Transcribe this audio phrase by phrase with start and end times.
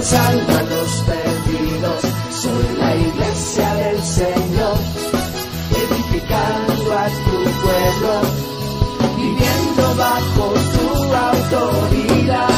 [0.00, 2.02] alcanzando a los perdidos.
[2.30, 4.78] Soy la iglesia del Señor,
[5.70, 8.20] edificando a tu pueblo,
[9.16, 12.48] viviendo bajo tu autoridad.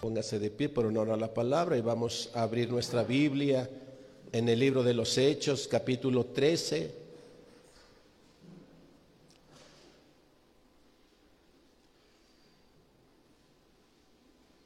[0.00, 3.68] Póngase de pie por honor a la palabra y vamos a abrir nuestra Biblia
[4.36, 6.90] en el libro de los Hechos, capítulo 13.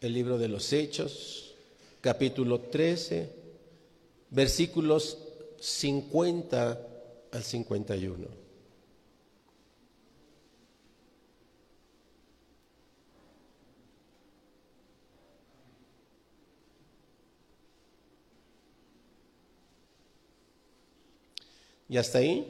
[0.00, 1.55] El libro de los Hechos,
[2.00, 3.30] capítulo 13,
[4.30, 5.19] versículos
[5.61, 6.80] 50
[7.30, 8.39] al 51.
[21.91, 22.46] ¿Y hasta ahí?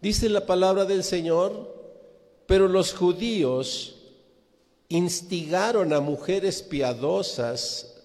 [0.00, 1.70] Dice la palabra del Señor,
[2.46, 3.96] pero los judíos
[4.88, 8.02] instigaron a mujeres piadosas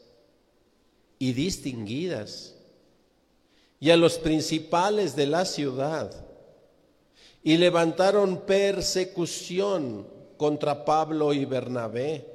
[1.17, 2.55] y distinguidas
[3.79, 6.25] y a los principales de la ciudad
[7.41, 12.33] y levantaron persecución contra Pablo y Bernabé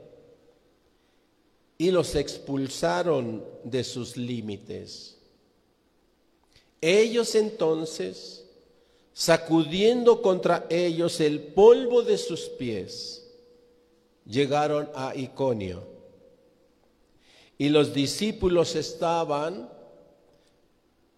[1.77, 5.20] y los expulsaron de sus límites.
[6.81, 8.45] Ellos entonces,
[9.13, 13.27] sacudiendo contra ellos el polvo de sus pies,
[14.25, 15.83] llegaron a Iconio.
[17.59, 19.69] Y los discípulos estaban,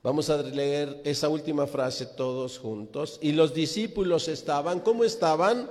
[0.03, 5.71] vamos a leer esa última frase todos juntos, y los discípulos estaban, ¿cómo estaban?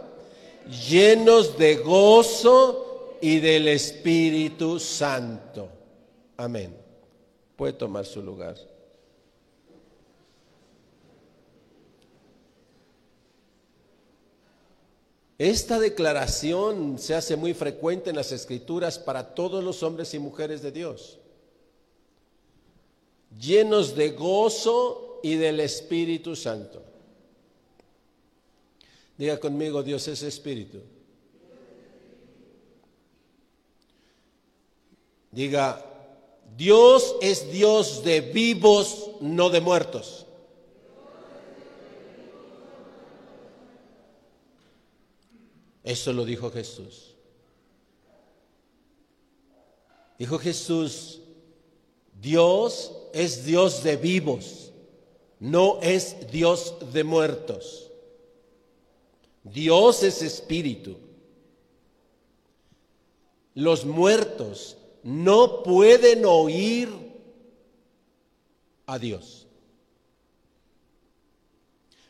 [0.90, 5.68] Llenos de gozo y del Espíritu Santo.
[6.38, 6.74] Amén.
[7.58, 8.71] Puede tomar su lugar.
[15.42, 20.62] Esta declaración se hace muy frecuente en las escrituras para todos los hombres y mujeres
[20.62, 21.18] de Dios,
[23.40, 26.84] llenos de gozo y del Espíritu Santo.
[29.18, 30.84] Diga conmigo, Dios es Espíritu.
[35.32, 35.84] Diga,
[36.56, 40.28] Dios es Dios de vivos, no de muertos.
[45.84, 47.16] Eso lo dijo Jesús.
[50.18, 51.20] Dijo Jesús,
[52.22, 54.72] Dios es Dios de vivos,
[55.40, 57.90] no es Dios de muertos.
[59.44, 60.98] Dios es espíritu.
[63.56, 66.90] Los muertos no pueden oír
[68.86, 69.48] a Dios.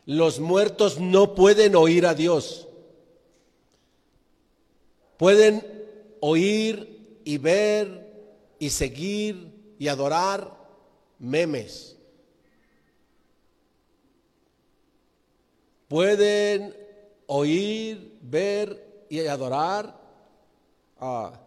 [0.06, 2.68] Los muertos no pueden oír a Dios.
[5.22, 5.62] Pueden
[6.20, 10.52] oír y ver y seguir y adorar
[11.20, 11.96] memes.
[15.88, 16.76] Pueden
[17.28, 19.96] oír, ver y adorar
[21.00, 21.40] a,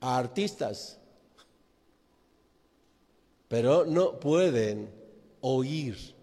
[0.00, 0.98] artistas,
[3.48, 4.90] pero no pueden
[5.42, 6.14] oír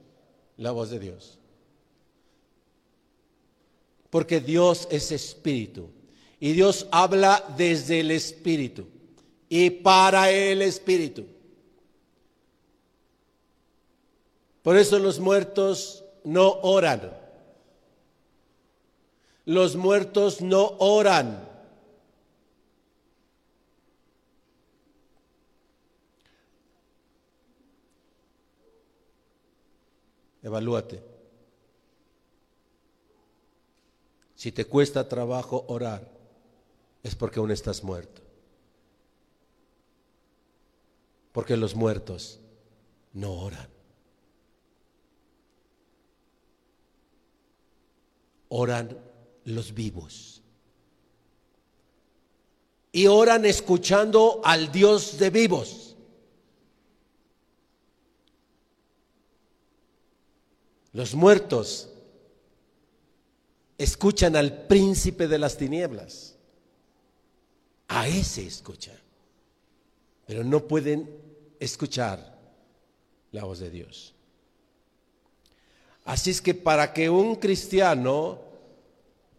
[0.57, 1.37] la voz de Dios.
[4.09, 5.98] Porque Dios es espíritu.
[6.39, 8.87] Y Dios habla desde el Espíritu
[9.49, 11.25] y para el Espíritu.
[14.61, 17.17] Por eso los muertos no oran.
[19.45, 21.47] Los muertos no oran.
[30.43, 31.01] Evalúate.
[34.35, 36.18] Si te cuesta trabajo orar,
[37.03, 38.21] es porque aún estás muerto.
[41.31, 42.39] Porque los muertos
[43.13, 43.69] no oran.
[48.49, 48.97] Oran
[49.45, 50.41] los vivos.
[52.91, 55.95] Y oran escuchando al Dios de vivos.
[60.91, 61.89] Los muertos
[63.77, 66.38] escuchan al príncipe de las tinieblas.
[67.89, 68.97] A ese escuchan.
[70.25, 71.09] Pero no pueden
[71.59, 72.37] escuchar
[73.31, 74.13] la voz de Dios.
[76.05, 78.39] Así es que para que un cristiano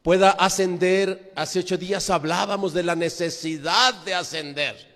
[0.02, 4.90] pueda ascender, hace ocho días hablábamos de la necesidad de ascender.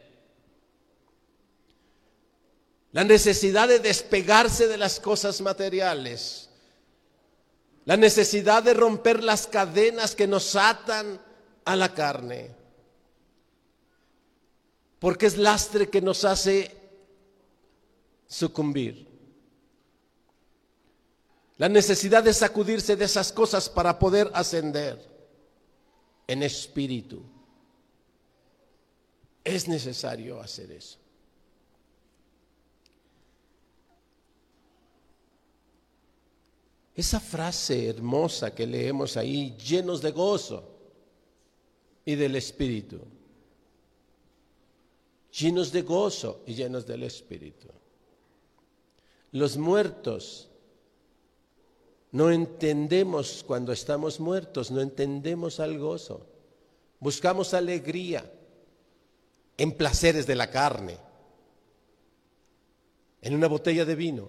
[2.93, 6.49] La necesidad de despegarse de las cosas materiales.
[7.85, 11.21] La necesidad de romper las cadenas que nos atan
[11.65, 12.64] a la carne.
[15.05, 16.75] Porque es lastre que nos hace
[18.27, 19.07] sucumbir.
[21.59, 24.99] La necesidad de sacudirse de esas cosas para poder ascender
[26.27, 27.23] en espíritu.
[29.45, 30.99] Es necesario hacer eso.
[36.95, 40.67] Esa frase hermosa que leemos ahí, llenos de gozo
[42.07, 43.14] y del Espíritu.
[45.37, 47.67] Llenos de gozo y llenos del Espíritu.
[49.33, 50.49] Los muertos
[52.13, 56.25] no entendemos cuando estamos muertos, no entendemos al gozo.
[57.01, 58.33] Buscamos alegría
[59.57, 60.99] en placeres de la carne,
[63.21, 64.29] en una botella de vino,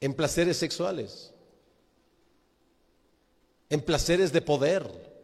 [0.00, 1.32] en placeres sexuales,
[3.70, 5.14] en placeres de poder,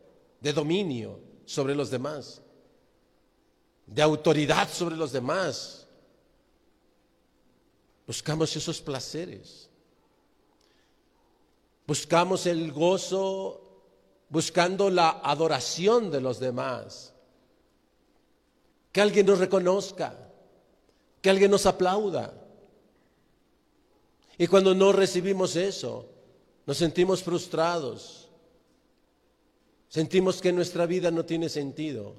[0.41, 2.41] de dominio sobre los demás,
[3.87, 5.83] de autoridad sobre los demás
[8.07, 9.69] Buscamos esos placeres.
[11.87, 13.59] Buscamos el gozo
[14.29, 17.13] buscando la adoración de los demás.
[18.93, 20.15] Que alguien nos reconozca,
[21.21, 22.35] que alguien nos aplauda.
[24.37, 26.07] Y cuando no recibimos eso,
[26.67, 28.22] nos sentimos frustrados.
[29.93, 32.17] Sentimos que nuestra vida no tiene sentido.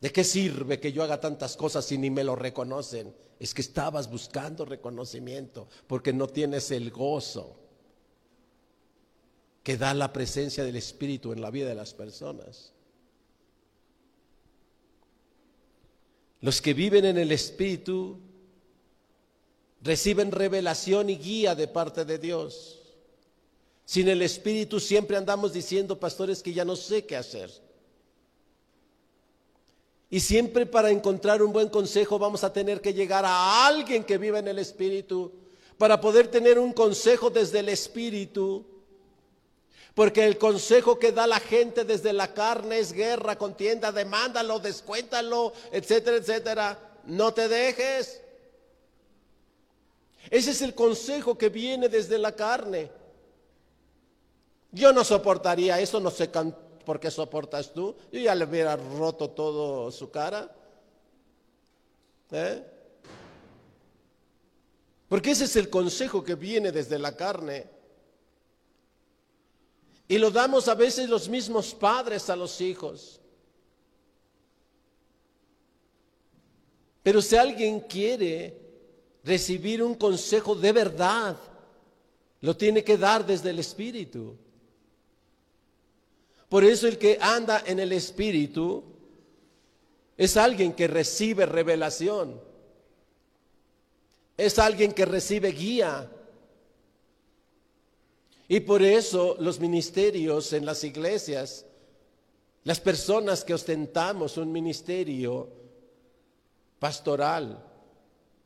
[0.00, 3.14] ¿De qué sirve que yo haga tantas cosas si ni me lo reconocen?
[3.38, 7.60] Es que estabas buscando reconocimiento porque no tienes el gozo
[9.62, 12.72] que da la presencia del Espíritu en la vida de las personas.
[16.40, 18.18] Los que viven en el Espíritu
[19.82, 22.77] reciben revelación y guía de parte de Dios.
[23.88, 27.50] Sin el Espíritu siempre andamos diciendo, pastores, que ya no sé qué hacer.
[30.10, 34.18] Y siempre para encontrar un buen consejo vamos a tener que llegar a alguien que
[34.18, 35.32] viva en el Espíritu,
[35.78, 38.66] para poder tener un consejo desde el Espíritu.
[39.94, 45.54] Porque el consejo que da la gente desde la carne es guerra, contienda, demándalo, descuéntalo,
[45.72, 46.78] etcétera, etcétera.
[47.06, 48.20] No te dejes.
[50.28, 52.98] Ese es el consejo que viene desde la carne.
[54.70, 56.30] Yo no soportaría eso, no sé
[56.84, 57.96] ¿por qué soportas tú?
[58.12, 60.54] Yo ya le hubiera roto todo su cara.
[62.30, 62.64] ¿Eh?
[65.08, 67.66] Porque ese es el consejo que viene desde la carne.
[70.06, 73.20] Y lo damos a veces los mismos padres a los hijos.
[77.02, 78.58] Pero si alguien quiere
[79.24, 81.36] recibir un consejo de verdad,
[82.40, 84.36] lo tiene que dar desde el Espíritu.
[86.48, 88.82] Por eso el que anda en el Espíritu
[90.16, 92.40] es alguien que recibe revelación.
[94.36, 96.10] Es alguien que recibe guía.
[98.48, 101.66] Y por eso los ministerios en las iglesias,
[102.64, 105.50] las personas que ostentamos un ministerio
[106.78, 107.62] pastoral,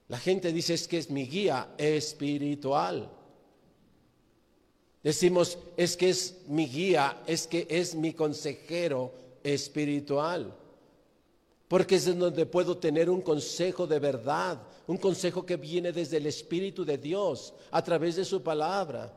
[0.09, 3.11] la gente dice es que es mi guía espiritual.
[5.03, 10.55] Decimos, es que es mi guía, es que es mi consejero espiritual.
[11.67, 16.27] Porque es donde puedo tener un consejo de verdad, un consejo que viene desde el
[16.27, 19.13] Espíritu de Dios a través de su palabra.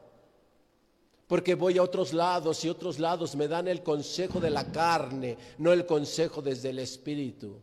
[1.28, 5.38] Porque voy a otros lados y otros lados me dan el consejo de la carne,
[5.58, 7.60] no el consejo desde el Espíritu.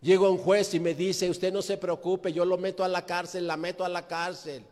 [0.00, 2.88] Llego a un juez y me dice, usted no se preocupe, yo lo meto a
[2.88, 4.62] la cárcel, la meto a la cárcel.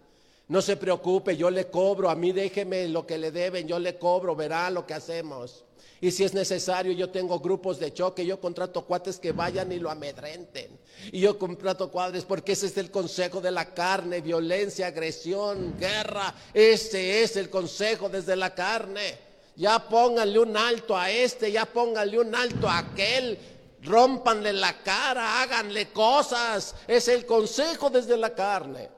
[0.47, 3.99] No se preocupe, yo le cobro, a mí déjeme lo que le deben, yo le
[3.99, 5.65] cobro, verá lo que hacemos.
[6.05, 9.79] Y si es necesario, yo tengo grupos de choque, yo contrato cuates que vayan y
[9.79, 10.79] lo amedrenten.
[11.11, 16.35] Y yo contrato cuadres porque ese es el consejo de la carne, violencia, agresión, guerra.
[16.53, 19.17] Ese es el consejo desde la carne.
[19.57, 23.39] Ya pónganle un alto a este, ya pónganle un alto a aquel.
[23.83, 26.75] Rómpanle la cara, háganle cosas.
[26.87, 28.91] Es el consejo desde la carne.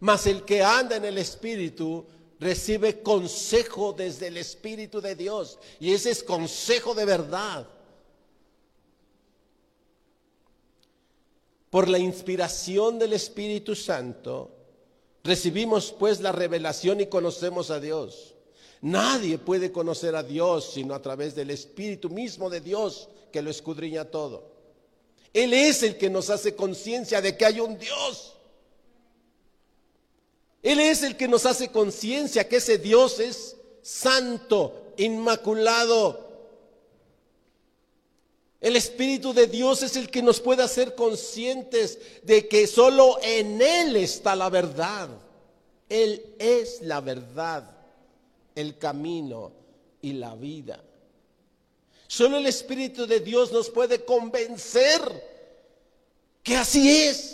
[0.00, 2.06] Mas el que anda en el Espíritu
[2.40, 5.58] recibe consejo desde el Espíritu de Dios.
[5.80, 7.66] Y ese es consejo de verdad.
[11.70, 14.50] Por la inspiración del Espíritu Santo,
[15.24, 18.34] recibimos pues la revelación y conocemos a Dios.
[18.82, 23.50] Nadie puede conocer a Dios sino a través del Espíritu mismo de Dios que lo
[23.50, 24.52] escudriña todo.
[25.32, 28.33] Él es el que nos hace conciencia de que hay un Dios.
[30.64, 36.24] Él es el que nos hace conciencia que ese Dios es santo, inmaculado,
[38.64, 43.60] el Espíritu de Dios es el que nos puede hacer conscientes de que solo en
[43.60, 45.10] Él está la verdad.
[45.86, 47.70] Él es la verdad,
[48.54, 49.52] el camino
[50.00, 50.82] y la vida.
[52.06, 55.02] Solo el Espíritu de Dios nos puede convencer
[56.42, 57.33] que así es.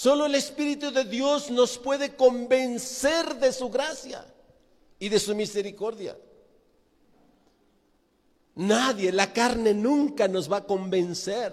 [0.00, 4.24] Solo el Espíritu de Dios nos puede convencer de su gracia
[4.98, 6.16] y de su misericordia.
[8.54, 11.52] Nadie, la carne nunca nos va a convencer.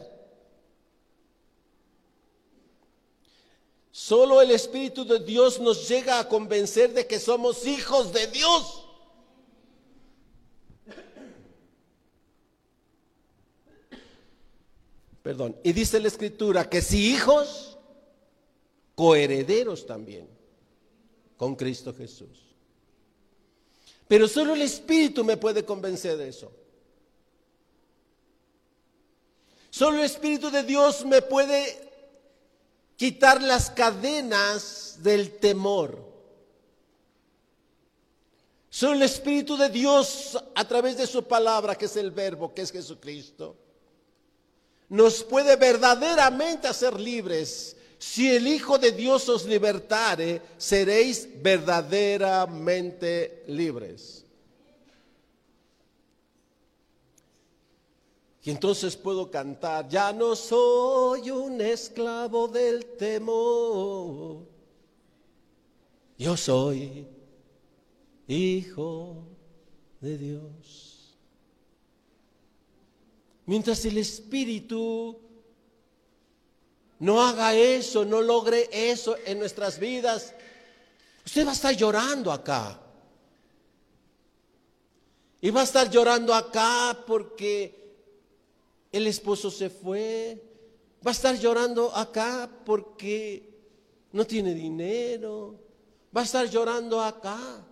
[3.91, 8.87] Solo el Espíritu de Dios nos llega a convencer de que somos hijos de Dios.
[15.21, 15.53] Perdón.
[15.65, 17.66] Y dice la Escritura que si hijos,
[18.97, 20.27] coherederos también
[21.37, 22.47] con Cristo Jesús.
[24.07, 26.51] Pero solo el Espíritu me puede convencer de eso.
[29.69, 31.91] Solo el Espíritu de Dios me puede
[32.95, 36.03] quitar las cadenas del temor.
[38.71, 42.63] Solo el Espíritu de Dios, a través de su palabra, que es el verbo, que
[42.63, 43.55] es Jesucristo,
[44.89, 47.76] nos puede verdaderamente hacer libres.
[47.99, 54.27] Si el Hijo de Dios os libertare, seréis verdaderamente libres.
[58.47, 64.45] Y entonces puedo cantar, ya no soy un esclavo del temor,
[66.17, 67.05] yo soy
[68.25, 69.27] hijo
[69.99, 71.17] de Dios.
[73.45, 75.19] Mientras el Espíritu
[76.99, 80.33] no haga eso, no logre eso en nuestras vidas,
[81.25, 82.79] usted va a estar llorando acá.
[85.39, 87.93] Y va a estar llorando acá porque
[88.91, 90.41] el esposo se fue,
[91.05, 93.47] va a estar llorando acá porque
[94.11, 95.59] no tiene dinero,
[96.15, 97.63] va a estar llorando acá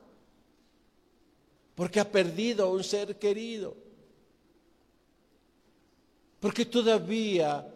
[1.74, 3.76] porque ha perdido a un ser querido,
[6.40, 7.75] porque todavía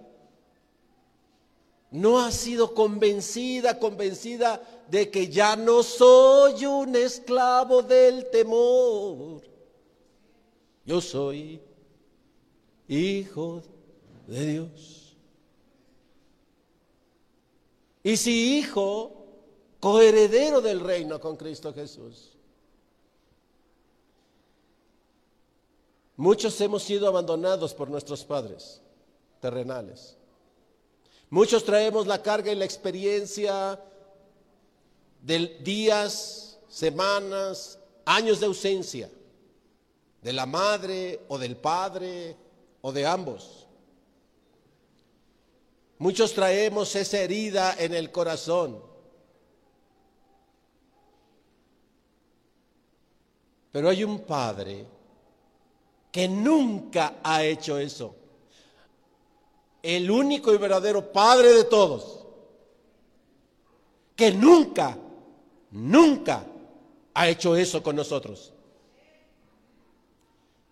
[1.91, 9.41] no ha sido convencida, convencida de que ya no soy un esclavo del temor.
[10.85, 11.61] Yo soy
[12.87, 13.61] hijo
[14.27, 15.15] de Dios.
[18.03, 19.25] Y si hijo,
[19.79, 22.37] coheredero del reino con Cristo Jesús.
[26.15, 28.81] Muchos hemos sido abandonados por nuestros padres
[29.39, 30.18] terrenales.
[31.29, 33.79] Muchos traemos la carga y la experiencia
[35.21, 39.09] de días, semanas, años de ausencia
[40.21, 42.35] de la madre o del padre
[42.81, 43.67] o de ambos.
[45.97, 48.81] Muchos traemos esa herida en el corazón.
[53.71, 54.85] Pero hay un padre
[56.11, 58.15] que nunca ha hecho eso.
[59.81, 62.25] El único y verdadero padre de todos.
[64.15, 64.97] Que nunca,
[65.71, 66.45] nunca
[67.13, 68.53] ha hecho eso con nosotros.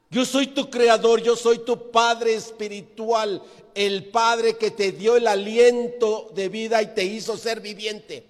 [0.09, 3.41] Yo soy tu creador, yo soy tu Padre espiritual,
[3.75, 8.25] el Padre que te dio el aliento de vida y te hizo ser viviente.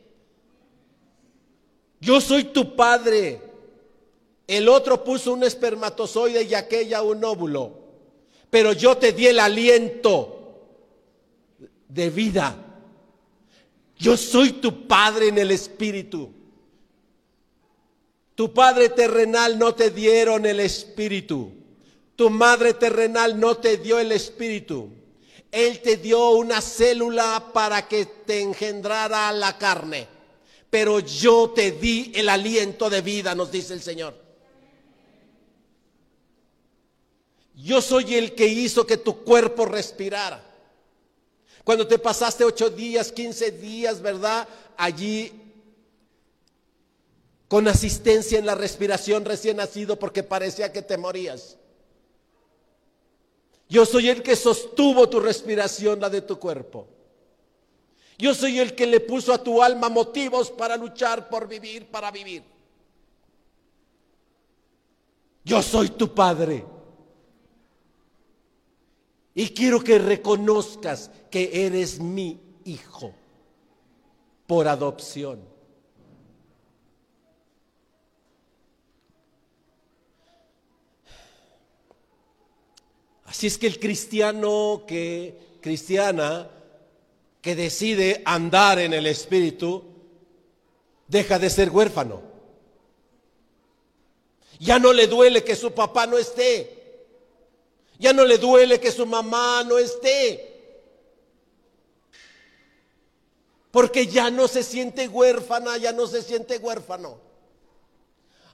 [1.99, 3.41] Yo soy tu Padre.
[4.47, 7.71] El otro puso un espermatozoide y aquella un óvulo.
[8.49, 10.36] Pero yo te di el aliento
[11.87, 12.55] de vida.
[13.97, 16.31] Yo soy tu Padre en el Espíritu.
[18.35, 21.57] Tu Padre terrenal no te dieron el Espíritu.
[22.17, 24.89] Tu madre terrenal no te dio el espíritu.
[25.51, 30.07] Él te dio una célula para que te engendrara la carne.
[30.71, 34.19] Pero yo te di el aliento de vida, nos dice el Señor.
[37.53, 40.43] Yo soy el que hizo que tu cuerpo respirara.
[41.67, 44.47] Cuando te pasaste ocho días, quince días, ¿verdad?
[44.77, 45.33] Allí
[47.49, 51.57] con asistencia en la respiración recién nacido porque parecía que te morías.
[53.67, 56.87] Yo soy el que sostuvo tu respiración, la de tu cuerpo.
[58.17, 62.11] Yo soy el que le puso a tu alma motivos para luchar por vivir, para
[62.11, 62.43] vivir.
[65.43, 66.76] Yo soy tu padre.
[69.37, 73.13] Y quiero que reconozcas que eres mi hijo
[74.47, 75.39] por adopción.
[83.25, 86.49] Así es que el cristiano que cristiana
[87.39, 89.83] que decide andar en el espíritu
[91.07, 92.23] deja de ser huérfano.
[94.59, 96.76] Ya no le duele que su papá no esté.
[97.99, 100.57] Ya no le duele que su mamá no esté.
[103.71, 107.19] Porque ya no se siente huérfana, ya no se siente huérfano.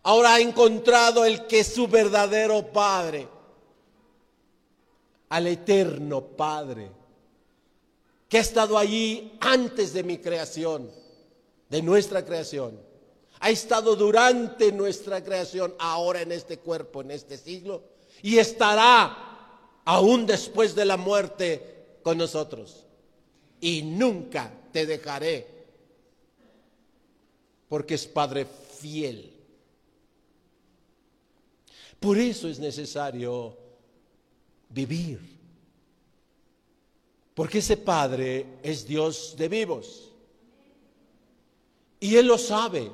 [0.03, 3.27] Ahora ha encontrado el que es su verdadero padre,
[5.29, 6.91] al eterno Padre,
[8.29, 10.91] que ha estado allí antes de mi creación,
[11.69, 12.79] de nuestra creación.
[13.39, 17.83] Ha estado durante nuestra creación, ahora en este cuerpo, en este siglo,
[18.21, 19.32] y estará
[19.85, 22.85] aún después de la muerte con nosotros.
[23.59, 25.47] Y nunca te dejaré,
[27.69, 29.31] porque es Padre fiel.
[31.99, 33.57] Por eso es necesario
[34.69, 35.33] vivir.
[37.33, 40.11] Porque ese Padre es Dios de vivos.
[41.99, 42.91] Y Él lo sabe.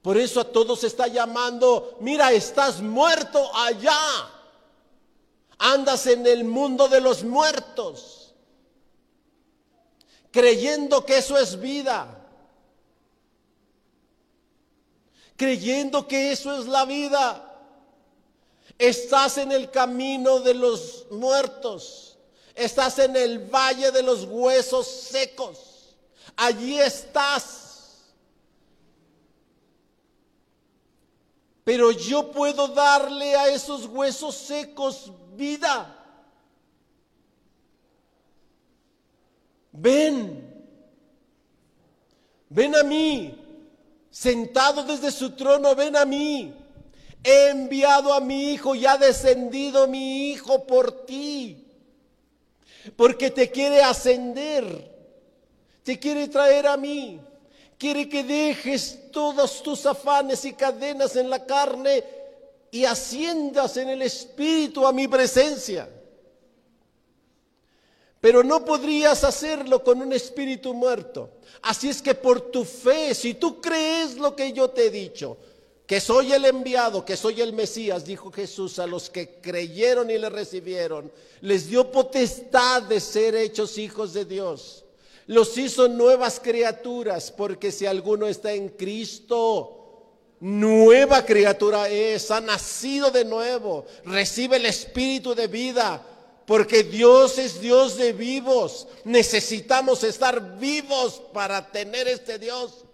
[0.00, 4.39] Por eso a todos está llamando, mira, estás muerto allá
[5.60, 8.34] andas en el mundo de los muertos,
[10.30, 12.26] creyendo que eso es vida,
[15.36, 17.46] creyendo que eso es la vida.
[18.78, 22.16] Estás en el camino de los muertos,
[22.54, 25.94] estás en el valle de los huesos secos,
[26.36, 27.60] allí estás.
[31.64, 35.96] Pero yo puedo darle a esos huesos secos vida.
[39.72, 40.66] Ven,
[42.50, 43.34] ven a mí,
[44.10, 46.54] sentado desde su trono, ven a mí.
[47.24, 51.66] He enviado a mi hijo y ha descendido mi hijo por ti,
[52.96, 54.90] porque te quiere ascender,
[55.82, 57.20] te quiere traer a mí,
[57.78, 62.19] quiere que dejes todos tus afanes y cadenas en la carne
[62.70, 65.88] y asciendas en el Espíritu a mi presencia.
[68.20, 71.30] Pero no podrías hacerlo con un espíritu muerto.
[71.62, 75.38] Así es que por tu fe, si tú crees lo que yo te he dicho,
[75.86, 80.18] que soy el enviado, que soy el Mesías, dijo Jesús a los que creyeron y
[80.18, 84.84] le recibieron, les dio potestad de ser hechos hijos de Dios.
[85.26, 89.79] Los hizo nuevas criaturas, porque si alguno está en Cristo,
[90.40, 96.02] nueva criatura es, ha nacido de nuevo, recibe el espíritu de vida,
[96.46, 98.88] porque Dios es Dios de vivos.
[99.04, 102.84] Necesitamos estar vivos para tener este Dios.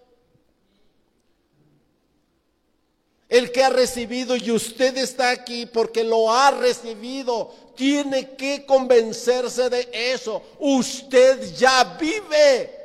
[3.29, 9.69] El que ha recibido y usted está aquí porque lo ha recibido, tiene que convencerse
[9.69, 10.43] de eso.
[10.59, 12.76] Usted ya vive.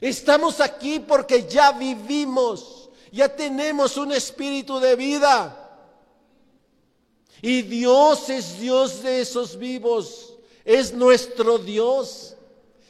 [0.00, 5.56] Estamos aquí porque ya vivimos, ya tenemos un espíritu de vida.
[7.42, 10.34] Y Dios es Dios de esos vivos,
[10.64, 12.36] es nuestro Dios.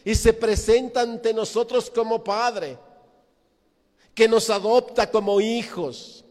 [0.05, 2.79] Y se presenta ante nosotros como Padre,
[4.15, 6.25] que nos adopta como hijos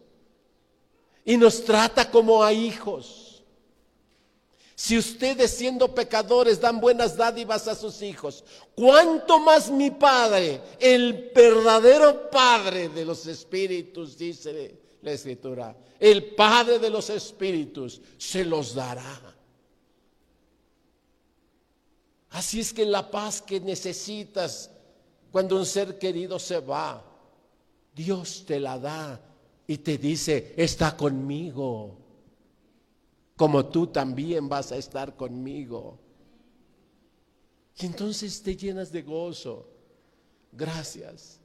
[1.24, 3.29] y nos trata como a hijos.
[4.80, 11.32] Si ustedes siendo pecadores dan buenas dádivas a sus hijos, ¿cuánto más mi Padre, el
[11.36, 18.74] verdadero Padre de los Espíritus, dice la Escritura, el Padre de los Espíritus, se los
[18.74, 19.36] dará?
[22.30, 24.72] Así es que la paz que necesitas
[25.30, 27.04] cuando un ser querido se va,
[27.94, 29.20] Dios te la da
[29.68, 31.99] y te dice, está conmigo
[33.40, 35.98] como tú también vas a estar conmigo.
[37.78, 39.66] Y entonces te llenas de gozo.
[40.52, 41.40] Gracias.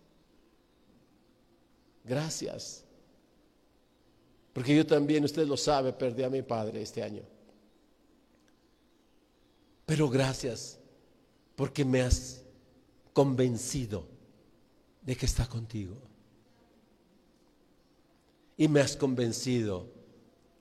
[2.03, 2.85] Gracias.
[4.53, 7.23] Porque yo también, usted lo sabe, perdí a mi padre este año.
[9.87, 10.81] Pero gracias
[11.55, 12.43] porque me has
[13.13, 14.09] convencido
[15.01, 15.97] de que está contigo.
[18.57, 19.94] Y me has convencido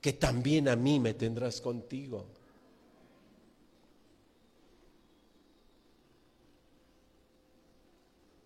[0.04, 2.26] que también a mí me tendrás contigo.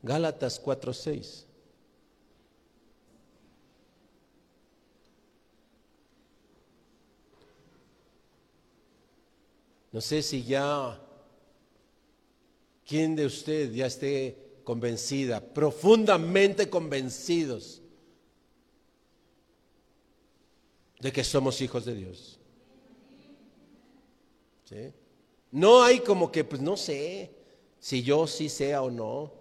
[0.01, 1.47] Gálatas 4:6.
[9.91, 11.03] No sé si ya,
[12.87, 17.83] ¿quién de usted ya esté convencida, profundamente convencidos
[21.01, 22.39] de que somos hijos de Dios?
[24.65, 24.93] ¿Sí?
[25.51, 27.31] No hay como que, pues no sé
[27.79, 29.33] si yo sí sea o no.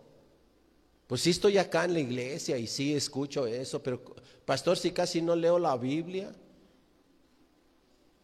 [1.07, 4.01] Pues sí estoy acá en la iglesia y sí escucho eso, pero
[4.45, 6.33] pastor, si casi no leo la Biblia.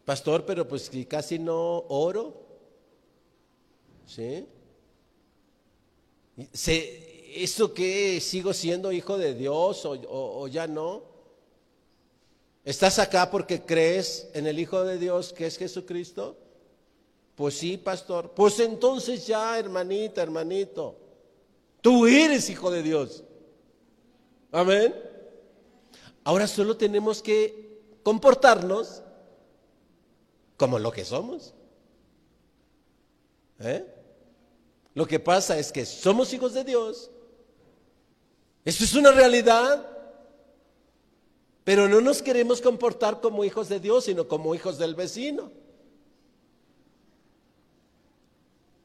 [0.04, 2.42] Pastor, pero pues si casi no oro.
[4.06, 4.46] ¿Sí?
[6.52, 8.20] ¿Eso qué?
[8.20, 11.13] ¿Sigo siendo hijo de Dios o ya no?
[12.64, 16.38] ¿Estás acá porque crees en el Hijo de Dios que es Jesucristo?
[17.34, 18.30] Pues sí, pastor.
[18.30, 20.96] Pues entonces ya, hermanita, hermanito.
[21.80, 23.22] Tú eres hijo de Dios.
[24.52, 24.94] Amén.
[26.22, 29.02] Ahora solo tenemos que comportarnos
[30.56, 31.52] como lo que somos.
[33.58, 33.84] ¿Eh?
[34.94, 37.10] Lo que pasa es que somos hijos de Dios.
[38.64, 39.93] Esto es una realidad.
[41.64, 45.50] Pero no nos queremos comportar como hijos de Dios, sino como hijos del vecino.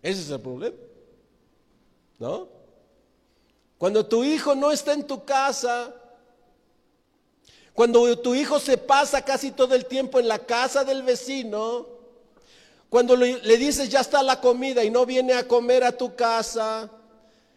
[0.02, 0.78] Ese es el problema.
[2.18, 2.48] ¿No?
[3.78, 5.94] Cuando tu hijo no está en tu casa,
[7.74, 11.88] cuando tu hijo se pasa casi todo el tiempo en la casa del vecino,
[12.90, 16.90] cuando le, dices ya está la comida y no viene a comer a tu casa,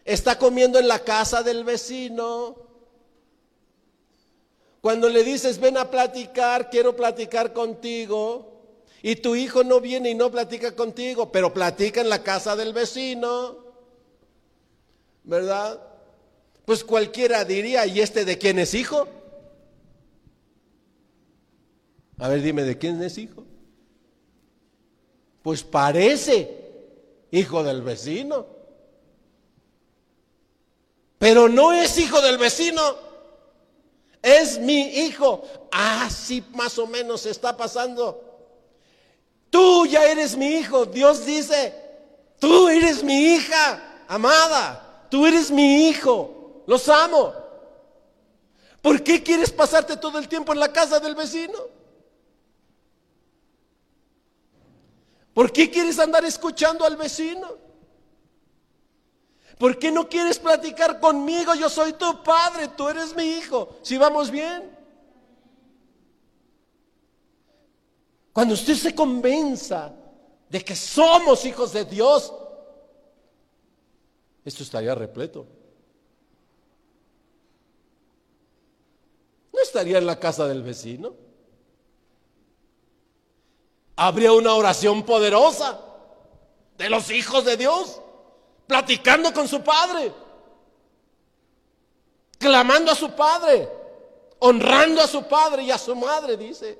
[0.05, 2.55] está comiendo en la casa del vecino.
[4.83, 8.51] Cuando le dices ven a platicar, quiero platicar contigo,
[9.01, 12.73] y tu hijo no viene y no platica contigo, pero platica en la casa del
[12.73, 13.59] vecino,
[15.23, 15.79] ¿verdad?
[16.65, 19.07] Pues cualquiera diría, ¿y este de quién es hijo?
[22.17, 23.45] A ver, dime, ¿de quién es hijo?
[25.43, 26.59] Pues parece
[27.31, 28.47] hijo del vecino.
[31.19, 33.12] Pero no es hijo del vecino.
[34.23, 35.43] Es mi hijo.
[35.69, 38.23] Así más o menos está pasando.
[39.49, 40.85] Tú ya eres mi hijo.
[40.85, 41.75] Dios dice,
[42.39, 45.07] tú eres mi hija amada.
[45.11, 46.63] Tú eres mi hijo.
[46.65, 47.33] Los amo.
[48.81, 51.59] ¿Por qué quieres pasarte todo el tiempo en la casa del vecino?
[55.33, 57.62] ¿Por qué quieres andar escuchando al vecino?
[59.57, 61.53] ¿Por qué no quieres platicar conmigo?
[61.55, 63.77] Yo soy tu padre, tú eres mi hijo.
[63.81, 64.71] Si vamos bien.
[68.33, 69.93] Cuando usted se convenza
[70.49, 72.33] de que somos hijos de Dios,
[74.43, 75.45] esto estaría repleto.
[79.53, 81.13] ¿No estaría en la casa del vecino?
[83.95, 85.79] Habría una oración poderosa
[86.77, 88.01] de los hijos de Dios,
[88.73, 90.11] platicando con su padre,
[92.39, 93.69] clamando a su padre,
[94.39, 96.79] honrando a su padre y a su madre, dice.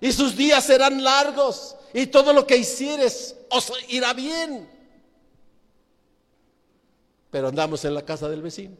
[0.00, 4.68] Y sus días serán largos y todo lo que hicieres os irá bien.
[7.30, 8.76] Pero andamos en la casa del vecino.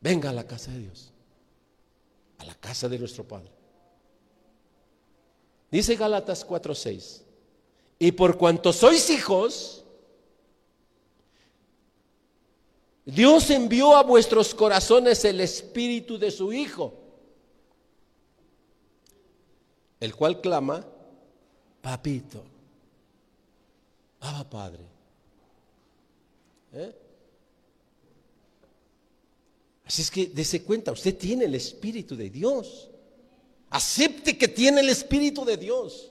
[0.00, 1.12] Venga a la casa de Dios,
[2.38, 3.52] a la casa de nuestro Padre.
[5.70, 7.27] Dice Gálatas 4:6,
[7.98, 9.84] y por cuanto sois hijos,
[13.04, 16.92] Dios envió a vuestros corazones el espíritu de su Hijo,
[19.98, 20.86] el cual clama,
[21.80, 22.44] papito,
[24.20, 24.84] Abba Padre.
[26.72, 26.94] ¿Eh?
[29.86, 32.90] Así es que dese cuenta, usted tiene el Espíritu de Dios.
[33.70, 36.07] Acepte que tiene el Espíritu de Dios.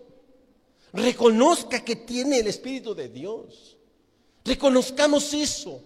[0.93, 3.77] Reconozca que tiene el Espíritu de Dios.
[4.43, 5.81] Reconozcamos eso.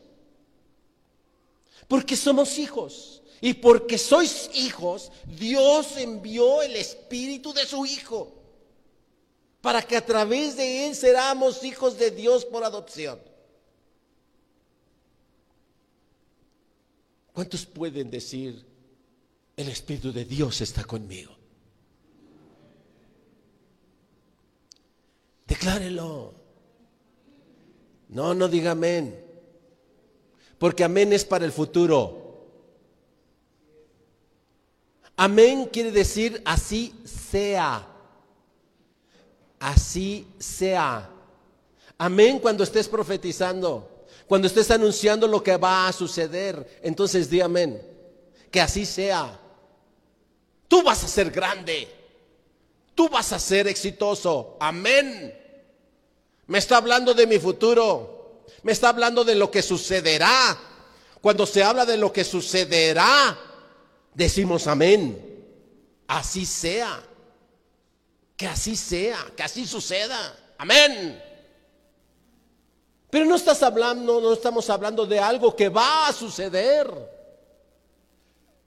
[1.87, 3.21] Porque somos hijos.
[3.41, 8.31] Y porque sois hijos, Dios envió el Espíritu de su Hijo.
[9.61, 13.19] Para que a través de Él seramos hijos de Dios por adopción.
[17.33, 18.63] ¿Cuántos pueden decir,
[19.57, 21.40] el Espíritu de Dios está conmigo.
[25.51, 26.33] Declárelo.
[28.07, 29.21] No, no diga amén.
[30.57, 32.47] Porque amén es para el futuro.
[35.17, 37.85] Amén quiere decir así sea.
[39.59, 41.09] Así sea.
[41.97, 44.05] Amén cuando estés profetizando.
[44.27, 46.79] Cuando estés anunciando lo que va a suceder.
[46.81, 47.81] Entonces di amén.
[48.49, 49.37] Que así sea.
[50.69, 51.89] Tú vas a ser grande.
[52.95, 54.55] Tú vas a ser exitoso.
[54.57, 55.40] Amén.
[56.51, 58.43] Me está hablando de mi futuro.
[58.63, 60.59] Me está hablando de lo que sucederá.
[61.21, 63.39] Cuando se habla de lo que sucederá,
[64.13, 65.45] decimos amén.
[66.09, 67.01] Así sea.
[68.35, 70.37] Que así sea, que así suceda.
[70.57, 71.23] Amén.
[73.09, 76.91] Pero no estás hablando, no estamos hablando de algo que va a suceder.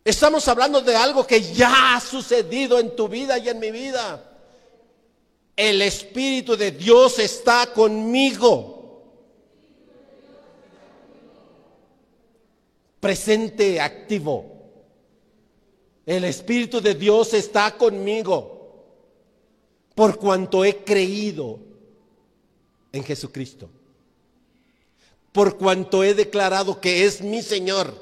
[0.03, 4.34] Estamos hablando de algo que ya ha sucedido en tu vida y en mi vida.
[5.57, 9.03] El Espíritu de Dios está conmigo.
[12.99, 14.55] Presente, activo.
[16.07, 18.55] El Espíritu de Dios está conmigo.
[19.95, 21.61] Por cuanto he creído
[22.93, 23.71] en Jesucristo.
[25.31, 27.95] Por cuanto he declarado que es mi Señor,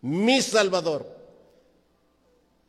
[0.00, 1.06] mi Salvador.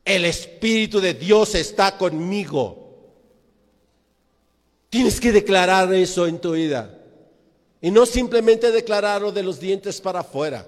[0.06, 2.89] El Espíritu de Dios está conmigo.
[4.90, 6.96] Tienes que declarar eso en tu vida.
[7.82, 10.68] Y no simplemente declararlo de los dientes para afuera,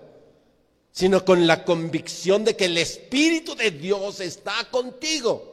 [0.91, 5.51] sino con la convicción de que el Espíritu de Dios está contigo.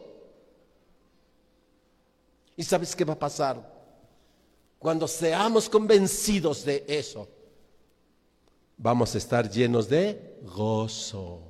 [2.57, 3.79] ¿Y sabes qué va a pasar?
[4.79, 7.29] Cuando seamos convencidos de eso,
[8.77, 11.43] vamos a estar llenos de gozo.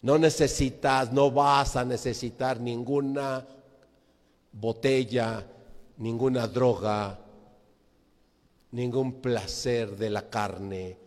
[0.00, 3.46] No necesitas, no vas a necesitar ninguna
[4.52, 5.46] botella,
[5.98, 7.18] ninguna droga,
[8.72, 10.98] ningún placer de la carne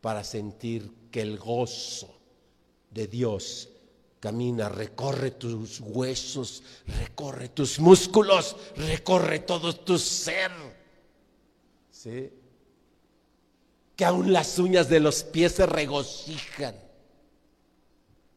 [0.00, 2.14] para sentir que el gozo
[2.90, 3.68] de Dios
[4.20, 10.50] camina, recorre tus huesos, recorre tus músculos, recorre todo tu ser.
[13.96, 16.76] Que aún las uñas de los pies se regocijan,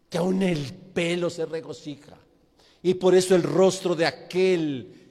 [0.10, 2.18] que aún el pelo se regocija.
[2.84, 5.02] Y por eso el rostro de aquel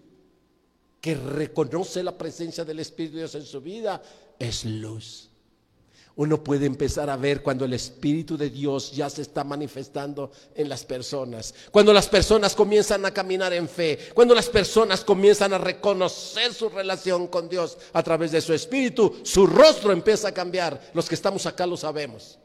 [1.00, 4.02] que reconoce la presencia del Espíritu de Dios en su vida
[4.38, 5.30] es luz.
[6.16, 10.68] Uno puede empezar a ver cuando el Espíritu de Dios ya se está manifestando en
[10.68, 11.54] las personas.
[11.70, 13.98] Cuando las personas comienzan a caminar en fe.
[14.12, 19.20] Cuando las personas comienzan a reconocer su relación con Dios a través de su Espíritu.
[19.22, 20.90] Su rostro empieza a cambiar.
[20.92, 22.38] Los que estamos acá lo sabemos.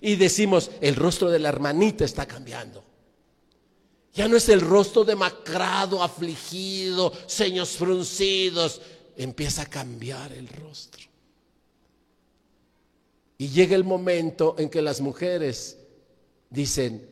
[0.00, 2.89] Y decimos, el rostro de la hermanita está cambiando.
[4.12, 8.80] Ya no es el rostro demacrado, afligido, ceños fruncidos.
[9.16, 11.02] Empieza a cambiar el rostro.
[13.38, 15.78] Y llega el momento en que las mujeres
[16.50, 17.08] dicen,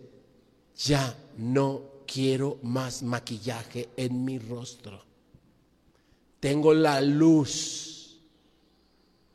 [0.76, 5.02] ya no quiero más maquillaje en mi rostro.
[6.40, 8.20] Tengo la luz,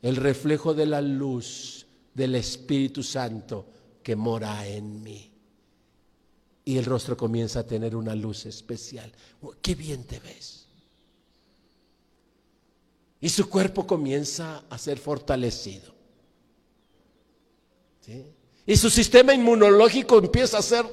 [0.02, 3.66] el reflejo de la luz del Espíritu Santo
[4.02, 5.33] que mora en mí
[6.64, 9.12] y el rostro comienza a tener una luz especial.
[9.42, 10.66] Oh, qué bien te ves.
[13.20, 15.94] Y su cuerpo comienza a ser fortalecido.
[18.66, 20.86] Y su sistema inmunológico empieza a ser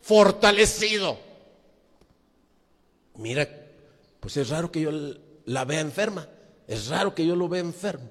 [0.00, 1.18] fortalecido.
[3.16, 3.48] Mira,
[4.20, 4.90] pues es raro que yo
[5.46, 6.28] la vea enferma.
[6.66, 8.08] Es raro que yo lo vea enfermo.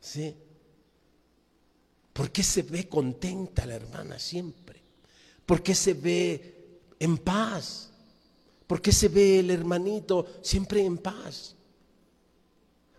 [0.00, 0.34] ¿Sí?
[2.12, 4.69] ¿Por qué se ve contenta la hermana siempre?
[5.50, 7.90] ¿Por qué se ve en paz?
[8.68, 11.56] ¿Por qué se ve el hermanito siempre en paz?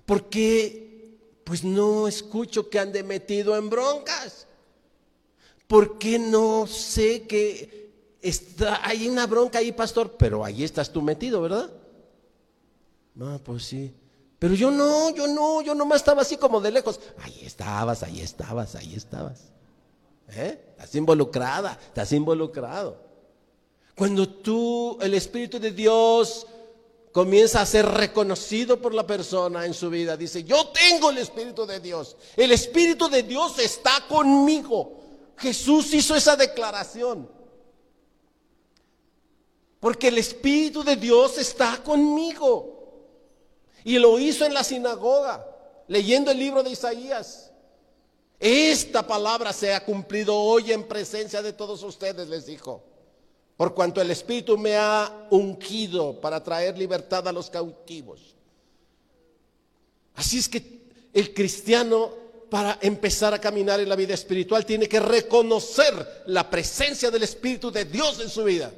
[0.06, 4.48] ¿Por qué pues no escucho que ande metido en broncas?
[5.66, 10.18] ¿Por qué no sé que está, hay una bronca ahí, pastor?
[10.20, 11.72] Pero ahí estás tú metido, ¿verdad?
[13.16, 13.96] No, pues sí.
[14.40, 17.00] Pero yo no, yo no, yo nomás estaba así como de lejos.
[17.20, 19.52] Ahí estabas, ahí estabas, ahí estabas.
[20.34, 20.60] ¿Eh?
[20.72, 22.98] Estás involucrada, estás involucrado.
[23.96, 26.48] Cuando tú, el Espíritu de Dios,
[27.12, 31.66] comienza a ser reconocido por la persona en su vida, dice, yo tengo el Espíritu
[31.66, 32.16] de Dios.
[32.38, 35.00] El Espíritu de Dios está conmigo.
[35.38, 37.30] Jesús hizo esa declaración.
[39.80, 42.78] Porque el Espíritu de Dios está conmigo.
[43.84, 45.46] Y lo hizo en la sinagoga,
[45.88, 47.51] leyendo el libro de Isaías.
[48.42, 52.84] Esta palabra se ha cumplido hoy en presencia de todos ustedes, les dijo.
[53.56, 58.36] Por cuanto el Espíritu me ha ungido para traer libertad a los cautivos.
[60.16, 60.82] Así es que
[61.14, 62.16] el cristiano
[62.50, 67.70] para empezar a caminar en la vida espiritual tiene que reconocer la presencia del Espíritu
[67.70, 68.74] de Dios en su vida.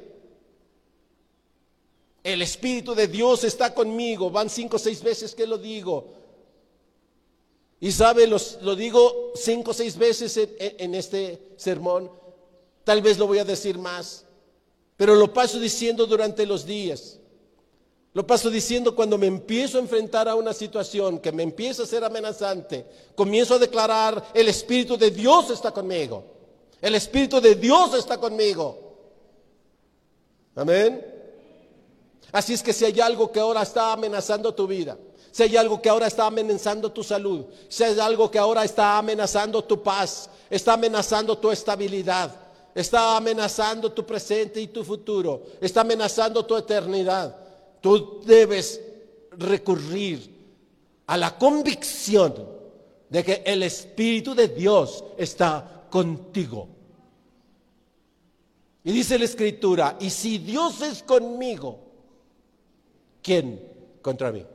[2.22, 4.30] El Espíritu de Dios está conmigo.
[4.30, 6.23] Van cinco o seis veces que lo digo.
[7.84, 12.10] Y sabe, lo digo cinco o seis veces en, este sermón,
[12.82, 14.24] tal vez lo voy a decir más,
[14.96, 17.18] pero lo paso diciendo durante los días.
[18.14, 21.86] Lo paso diciendo cuando me empiezo a enfrentar a una situación que me empieza a
[21.86, 22.86] ser amenazante.
[23.14, 26.24] Comienzo a declarar, el Espíritu de Dios está conmigo.
[26.80, 28.78] El Espíritu de Dios está conmigo.
[30.54, 31.04] Amén.
[32.32, 34.96] Así es que si hay algo que ahora está amenazando tu vida,
[35.34, 38.96] si hay algo que ahora está amenazando tu salud, si hay algo que ahora está
[38.96, 42.32] amenazando tu paz, está amenazando tu estabilidad,
[42.72, 47.36] está amenazando tu presente y tu futuro, está amenazando tu eternidad,
[47.80, 48.80] tú debes
[49.32, 50.30] recurrir
[51.04, 52.32] a la convicción
[53.08, 56.68] de que el Espíritu de Dios está contigo.
[58.84, 61.80] Y dice la Escritura, y si Dios es conmigo,
[63.20, 63.60] ¿quién
[64.00, 64.46] contra mí?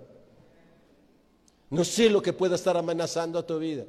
[1.70, 3.86] No sé lo que pueda estar amenazando a tu vida.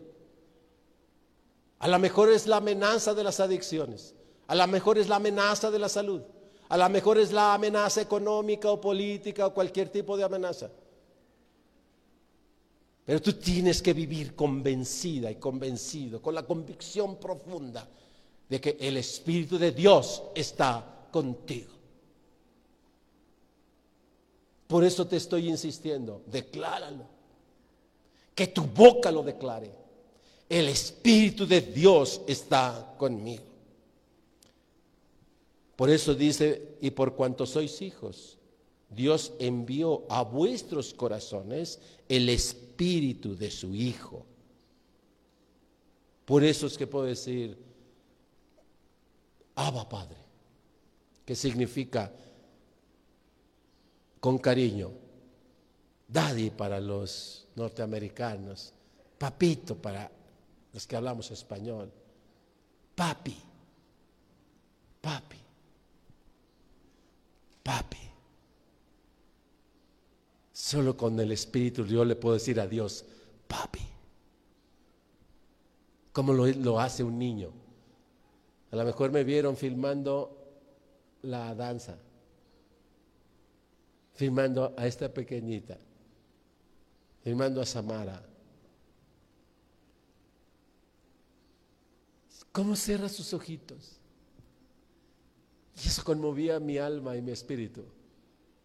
[1.78, 4.14] A lo mejor es la amenaza de las adicciones.
[4.46, 6.20] A lo mejor es la amenaza de la salud.
[6.68, 10.70] A lo mejor es la amenaza económica o política o cualquier tipo de amenaza.
[13.06, 17.88] Pero tú tienes que vivir convencida y convencido, con la convicción profunda
[18.48, 21.72] de que el Espíritu de Dios está contigo.
[24.68, 27.19] Por eso te estoy insistiendo, decláralo
[28.34, 29.70] que tu boca lo declare.
[30.48, 33.44] El Espíritu de Dios está conmigo.
[35.76, 38.36] Por eso dice, y por cuanto sois hijos,
[38.90, 44.26] Dios envió a vuestros corazones el Espíritu de su Hijo.
[46.24, 47.56] Por eso es que puedo decir,
[49.54, 50.18] Abba Padre,
[51.24, 52.12] que significa
[54.20, 54.90] con cariño,
[56.08, 58.72] Daddy para los norteamericanos,
[59.18, 60.10] papito para
[60.72, 61.90] los que hablamos español,
[62.94, 63.36] papi,
[65.00, 65.36] papi,
[67.62, 67.98] papi.
[70.52, 73.04] Solo con el Espíritu yo le puedo decir a Dios,
[73.46, 73.80] papi.
[76.12, 77.52] Como lo, lo hace un niño.
[78.70, 80.36] A lo mejor me vieron filmando
[81.22, 81.98] la danza,
[84.14, 85.76] filmando a esta pequeñita
[87.22, 88.26] firmando a Samara.
[92.52, 94.00] ¿Cómo cierra sus ojitos?
[95.82, 97.84] Y eso conmovía mi alma y mi espíritu.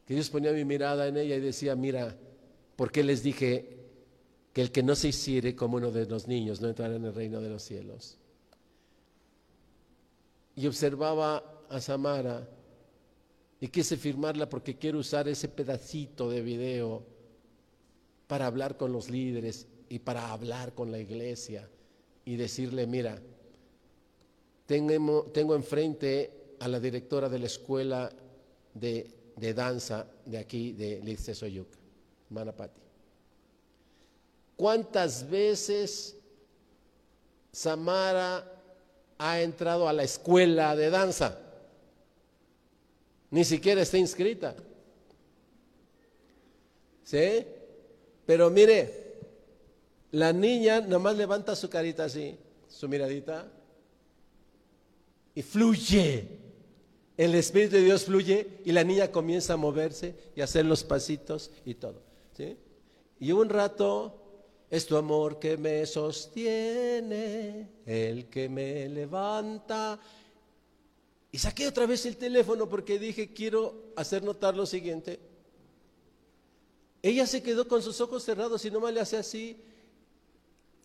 [0.05, 2.15] Que Dios ponía mi mirada en ella y decía, mira,
[2.75, 3.79] ¿por qué les dije
[4.53, 7.13] que el que no se hiciere como uno de los niños no entrará en el
[7.13, 8.17] reino de los cielos?
[10.55, 12.47] Y observaba a Samara
[13.59, 17.14] y quise firmarla porque quiero usar ese pedacito de video
[18.27, 21.69] para hablar con los líderes y para hablar con la iglesia
[22.25, 23.21] y decirle, mira,
[24.65, 28.11] tengo, enfrente a la directora de la escuela
[28.73, 31.77] de, danza de aquí, de Lice Soyuca,
[32.29, 32.81] Manapati.
[34.55, 36.15] ¿Cuántas veces
[37.51, 38.51] Samara
[39.17, 41.39] ha entrado a la escuela de danza?
[43.29, 44.55] Ni siquiera está inscrita.
[47.03, 47.45] ¿Sí?
[48.25, 49.19] Pero mire,
[50.11, 53.51] la niña nomás levanta su carita así, su miradita,
[55.35, 56.27] y fluye.
[57.17, 60.83] El Espíritu de Dios fluye y la niña comienza a moverse y a hacer los
[60.83, 62.01] pasitos y todo.
[62.35, 62.57] ¿sí?
[63.19, 64.25] Y un rato
[64.69, 69.99] es tu amor que me sostiene, el que me levanta.
[71.31, 75.19] Y saqué otra vez el teléfono porque dije, quiero hacer notar lo siguiente.
[77.05, 79.61] Ella se quedó con sus ojos cerrados y nomás le hace así.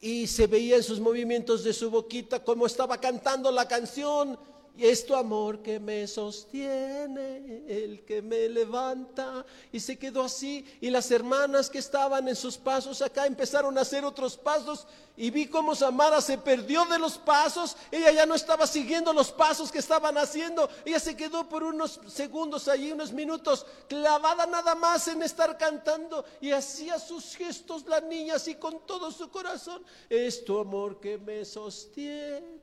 [0.03, 4.39] Y se veía en sus movimientos de su boquita como estaba cantando la canción
[4.77, 9.45] Y es tu amor que me sostiene, el que me levanta.
[9.73, 10.64] Y se quedó así.
[10.81, 14.87] Y las hermanas que estaban en sus pasos acá empezaron a hacer otros pasos.
[15.16, 17.77] Y vi cómo Samara se perdió de los pasos.
[17.91, 20.68] Ella ya no estaba siguiendo los pasos que estaban haciendo.
[20.85, 26.25] Ella se quedó por unos segundos allí, unos minutos, clavada nada más en estar cantando.
[26.41, 29.85] Y hacía sus gestos la niña así con todo su corazón.
[30.09, 32.60] Es tu amor que me sostiene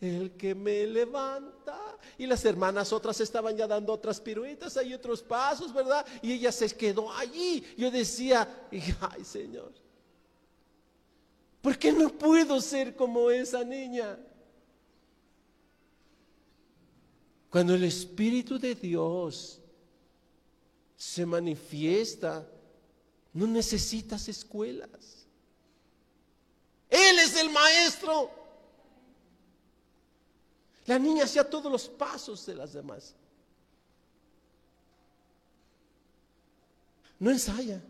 [0.00, 1.78] el que me levanta.
[2.18, 6.06] Y las hermanas otras estaban ya dando otras piruetas, hay otros pasos, ¿verdad?
[6.22, 7.64] Y ella se quedó allí.
[7.76, 8.66] Yo decía,
[9.00, 9.72] ay Señor,
[11.60, 14.18] ¿por qué no puedo ser como esa niña?
[17.50, 19.60] Cuando el Espíritu de Dios
[20.96, 22.48] se manifiesta,
[23.32, 25.26] no necesitas escuelas.
[26.88, 28.30] Él es el maestro.
[30.86, 33.14] La niña hacía todos los pasos de las demás.
[37.18, 37.82] No ensaya.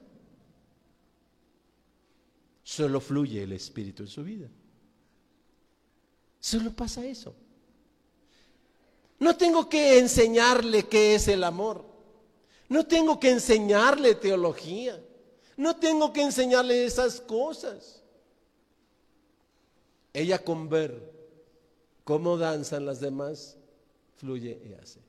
[2.62, 4.49] Solo fluye el Espíritu en su vida.
[6.38, 7.34] Solo pasa eso.
[9.18, 11.84] No tengo que enseñarle qué es el amor.
[12.68, 15.03] No tengo que enseñarle teología.
[15.57, 18.03] No tengo que enseñarle esas cosas.
[20.12, 21.23] Ella con ver
[22.05, 23.57] cómo danzan las demás,
[24.16, 25.00] fluye y hace.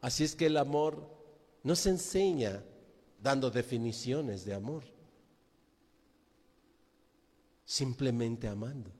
[0.00, 1.08] Así es que el amor
[1.62, 2.62] no se enseña
[3.20, 4.84] dando definiciones de amor,
[7.64, 8.90] simplemente amando.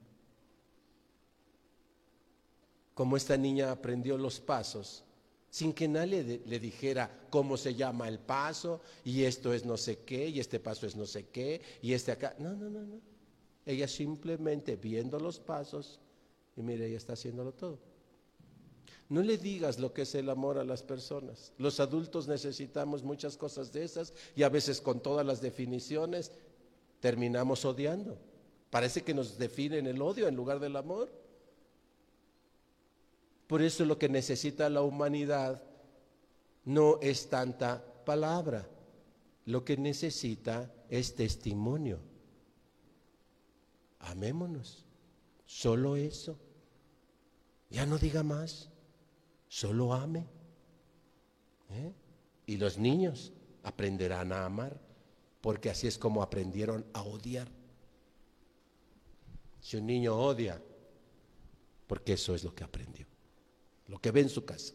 [2.94, 5.04] Como esta niña aprendió los pasos,
[5.50, 9.98] sin que nadie le dijera cómo se llama el paso, y esto es no sé
[9.98, 12.34] qué, y este paso es no sé qué, y este acá.
[12.38, 13.00] No, no, no, no.
[13.66, 16.00] Ella simplemente viendo los pasos,
[16.56, 17.78] y mire, ella está haciéndolo todo.
[19.08, 21.52] No le digas lo que es el amor a las personas.
[21.58, 26.32] Los adultos necesitamos muchas cosas de esas y a veces con todas las definiciones
[27.00, 28.18] terminamos odiando.
[28.70, 31.08] Parece que nos definen el odio en lugar del amor.
[33.46, 35.62] Por eso lo que necesita la humanidad
[36.64, 38.68] no es tanta palabra.
[39.44, 42.00] Lo que necesita es testimonio.
[44.00, 44.84] Amémonos.
[45.46, 46.36] Solo eso.
[47.70, 48.68] Ya no diga más,
[49.48, 50.26] solo ame.
[51.70, 51.92] ¿Eh?
[52.46, 54.80] Y los niños aprenderán a amar,
[55.40, 57.48] porque así es como aprendieron a odiar.
[59.60, 60.62] Si un niño odia,
[61.86, 63.06] porque eso es lo que aprendió,
[63.88, 64.74] lo que ve en su casa.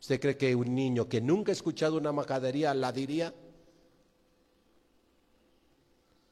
[0.00, 3.32] ¿Usted cree que un niño que nunca ha escuchado una majadería la diría?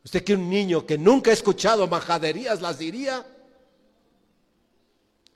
[0.04, 3.26] ¿Usted cree que un niño que nunca ha escuchado majaderías las diría?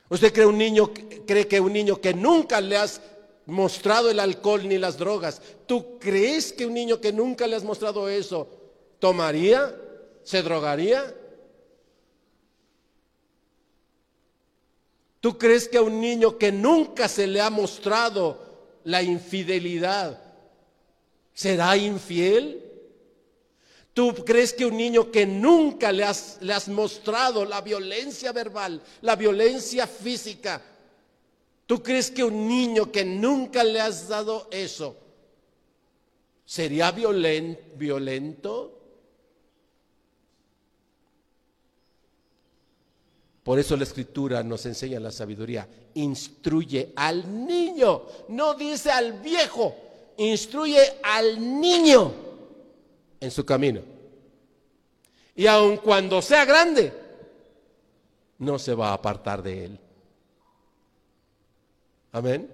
[0.08, 0.92] ¿Usted cree un niño
[1.26, 3.00] cree que un niño que nunca le has
[3.46, 7.64] mostrado el alcohol ni las drogas, tú crees que un niño que nunca le has
[7.64, 8.48] mostrado eso
[8.98, 9.74] tomaría,
[10.22, 11.14] se drogaría?
[15.20, 18.38] ¿Tú crees que a un niño que nunca se le ha mostrado
[18.84, 20.22] la infidelidad
[21.34, 22.67] será infiel?
[23.98, 28.80] ¿Tú crees que un niño que nunca le has, le has mostrado la violencia verbal,
[29.00, 30.62] la violencia física,
[31.66, 34.96] tú crees que un niño que nunca le has dado eso,
[36.44, 38.78] sería violento?
[43.42, 45.68] Por eso la escritura nos enseña la sabiduría.
[45.94, 49.74] Instruye al niño, no dice al viejo,
[50.18, 52.27] instruye al niño
[53.20, 53.80] en su camino.
[55.34, 56.92] Y aun cuando sea grande,
[58.38, 59.80] no se va a apartar de él.
[62.12, 62.50] Amén.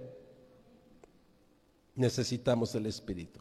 [1.95, 3.41] Necesitamos el Espíritu.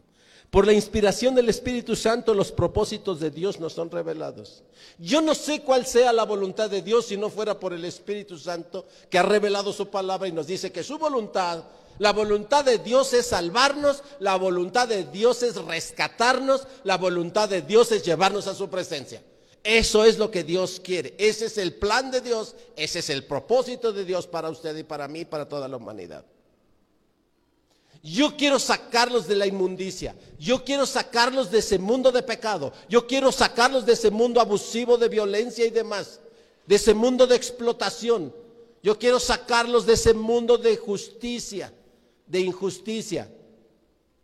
[0.50, 4.64] Por la inspiración del Espíritu Santo los propósitos de Dios nos son revelados.
[5.00, 8.38] Yo no sé cuál sea la voluntad de Dios si no fuera por el Espíritu
[8.38, 11.64] Santo que ha revelado su palabra y nos dice que su voluntad
[12.00, 17.62] la voluntad de Dios es salvarnos, la voluntad de Dios es rescatarnos, la voluntad de
[17.62, 19.22] Dios es llevarnos a su presencia.
[19.64, 21.14] Eso es lo que Dios quiere.
[21.18, 24.84] Ese es el plan de Dios, ese es el propósito de Dios para usted y
[24.84, 26.26] para mí y para toda la humanidad.
[28.04, 30.16] Yo quiero sacarlos de la inmundicia.
[30.38, 32.74] Yo quiero sacarlos de ese mundo de pecado.
[32.90, 36.20] Yo quiero sacarlos de ese mundo abusivo de violencia y demás.
[36.68, 38.36] De ese mundo de explotación.
[38.84, 41.74] Yo quiero sacarlos de ese mundo de justicia
[42.26, 43.30] de injusticia,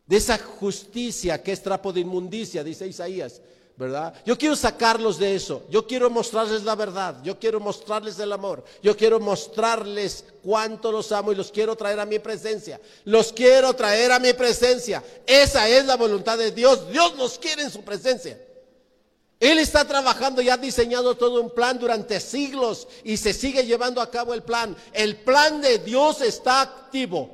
[0.05, 3.41] de esa justicia que es trapo de inmundicia, dice Isaías.
[3.80, 4.13] ¿Verdad?
[4.25, 5.63] Yo quiero sacarlos de eso.
[5.69, 7.15] Yo quiero mostrarles la verdad.
[7.23, 8.61] Yo quiero mostrarles el amor.
[8.84, 12.82] Yo quiero mostrarles cuánto los amo y los quiero traer a mi presencia.
[13.05, 15.01] Los quiero traer a mi presencia.
[15.25, 16.91] Esa es la voluntad de Dios.
[16.91, 18.38] Dios nos quiere en su presencia.
[19.39, 24.01] Él está trabajando y ha diseñado todo un plan durante siglos y se sigue llevando
[24.01, 24.75] a cabo el plan.
[24.91, 27.30] El plan de Dios está activo.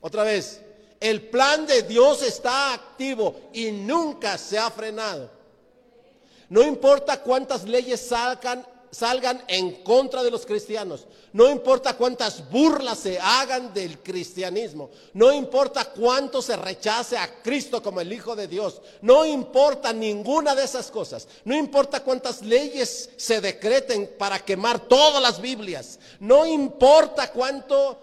[0.00, 0.60] Otra vez,
[1.02, 5.30] el plan de Dios está activo y nunca se ha frenado.
[6.48, 11.06] No importa cuántas leyes salgan, salgan en contra de los cristianos.
[11.32, 14.90] No importa cuántas burlas se hagan del cristianismo.
[15.14, 18.82] No importa cuánto se rechace a Cristo como el Hijo de Dios.
[19.00, 21.26] No importa ninguna de esas cosas.
[21.44, 25.98] No importa cuántas leyes se decreten para quemar todas las Biblias.
[26.20, 28.01] No importa cuánto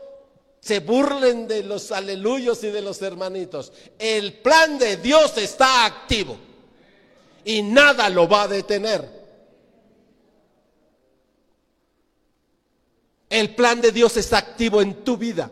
[0.59, 3.71] se burlen de los aleluyos y de los hermanitos.
[3.97, 6.37] El plan de Dios está activo
[7.45, 9.19] y nada lo va a detener.
[13.29, 15.51] El plan de Dios está activo en tu vida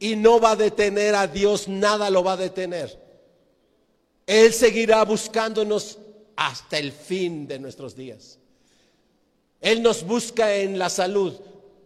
[0.00, 2.98] y no va a detener a Dios, nada lo va a detener.
[4.26, 5.98] Él seguirá buscándonos
[6.36, 8.38] hasta el fin de nuestros días.
[9.60, 11.34] Él nos busca en la salud,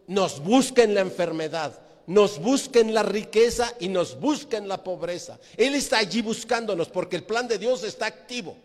[0.06, 5.38] nos busca en la enfermedad, nos busca en la riqueza y nos busca la pobreza.
[5.56, 8.56] Él está allí buscándonos porque el plan de Dios está activo.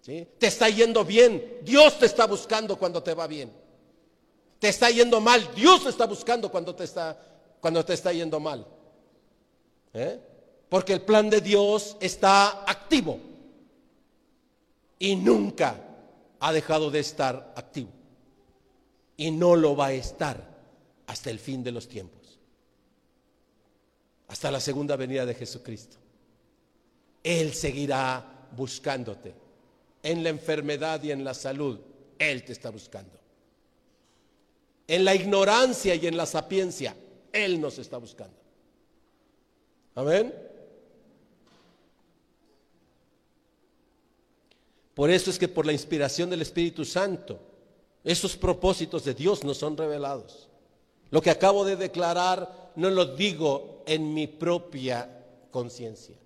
[0.00, 0.26] ¿Sí?
[0.38, 3.52] Te está yendo bien, Dios te está buscando cuando te va bien.
[4.58, 7.18] Te está yendo mal, Dios te está buscando cuando te está,
[7.60, 8.66] cuando te está yendo mal.
[9.92, 10.20] ¿Eh?
[10.68, 13.18] Porque el plan de Dios está activo
[14.98, 15.76] y nunca
[16.40, 17.90] ha dejado de estar activo.
[19.16, 20.49] Y no lo va a estar
[21.10, 22.38] hasta el fin de los tiempos,
[24.28, 25.96] hasta la segunda venida de Jesucristo.
[27.24, 29.34] Él seguirá buscándote
[30.04, 31.80] en la enfermedad y en la salud.
[32.16, 33.10] Él te está buscando.
[34.86, 36.94] En la ignorancia y en la sapiencia,
[37.32, 38.36] Él nos está buscando.
[39.96, 40.32] Amén.
[44.94, 47.40] Por eso es que por la inspiración del Espíritu Santo,
[48.04, 50.49] esos propósitos de Dios nos son revelados.
[51.10, 56.16] Lo que acabo de declarar no lo digo en mi propia conciencia,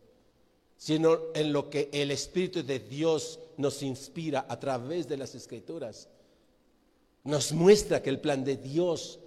[0.77, 6.09] sino en lo que el Espíritu de Dios nos inspira a través de las Escrituras.
[7.25, 9.19] Nos muestra que el plan de Dios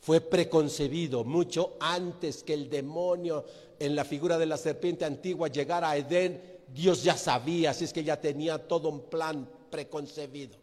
[0.00, 3.44] fue preconcebido mucho antes que el demonio
[3.78, 6.60] en la figura de la serpiente antigua llegara a Edén.
[6.72, 10.56] Dios ya sabía, así es que ya tenía todo un plan preconcebido.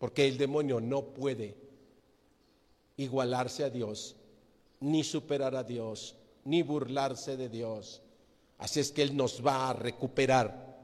[0.00, 1.54] Porque el demonio no puede
[2.96, 4.16] igualarse a Dios,
[4.80, 8.00] ni superar a Dios, ni burlarse de Dios.
[8.56, 10.74] Así es que Él nos va a recuperar.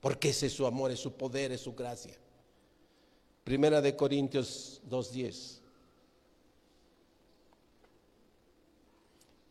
[0.00, 2.14] Porque ese es su amor, es su poder, es su gracia.
[3.42, 5.60] Primera de Corintios 2.10.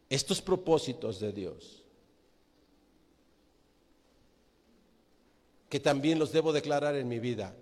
[0.10, 1.81] Estos propósitos de Dios
[5.72, 7.56] que también los debo declarar en mi vida.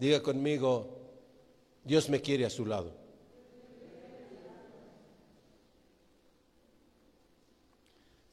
[0.00, 0.98] Diga conmigo,
[1.84, 2.92] Dios me quiere a su lado.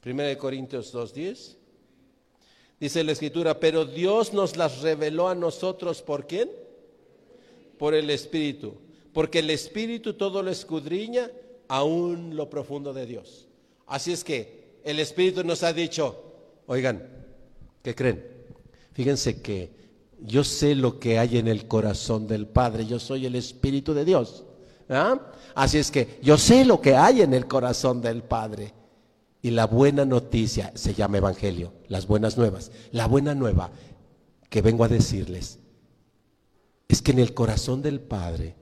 [0.00, 1.54] Primera de Corintios 2.10.
[2.80, 6.50] Dice la escritura, pero Dios nos las reveló a nosotros por quién?
[7.78, 8.74] Por el Espíritu.
[9.12, 11.30] Porque el Espíritu todo lo escudriña,
[11.68, 13.46] aún lo profundo de Dios.
[13.86, 16.31] Así es que el Espíritu nos ha dicho,
[16.72, 17.02] Oigan,
[17.82, 18.24] ¿qué creen?
[18.94, 19.74] Fíjense que
[20.22, 24.06] yo sé lo que hay en el corazón del Padre, yo soy el Espíritu de
[24.06, 24.44] Dios.
[24.88, 25.20] ¿ah?
[25.54, 28.72] Así es que yo sé lo que hay en el corazón del Padre.
[29.42, 32.72] Y la buena noticia se llama Evangelio, las buenas nuevas.
[32.90, 33.70] La buena nueva
[34.48, 35.58] que vengo a decirles
[36.88, 38.56] es que en el corazón del Padre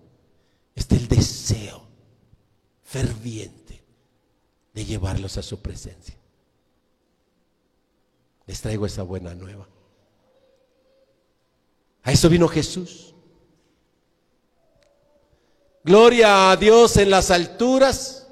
[0.75, 1.83] está el deseo
[2.83, 3.85] ferviente
[4.75, 6.20] de llevarlos a su presencia
[8.51, 9.69] les traigo esa buena nueva.
[12.03, 13.15] A eso vino Jesús.
[15.85, 18.27] Gloria a Dios en las alturas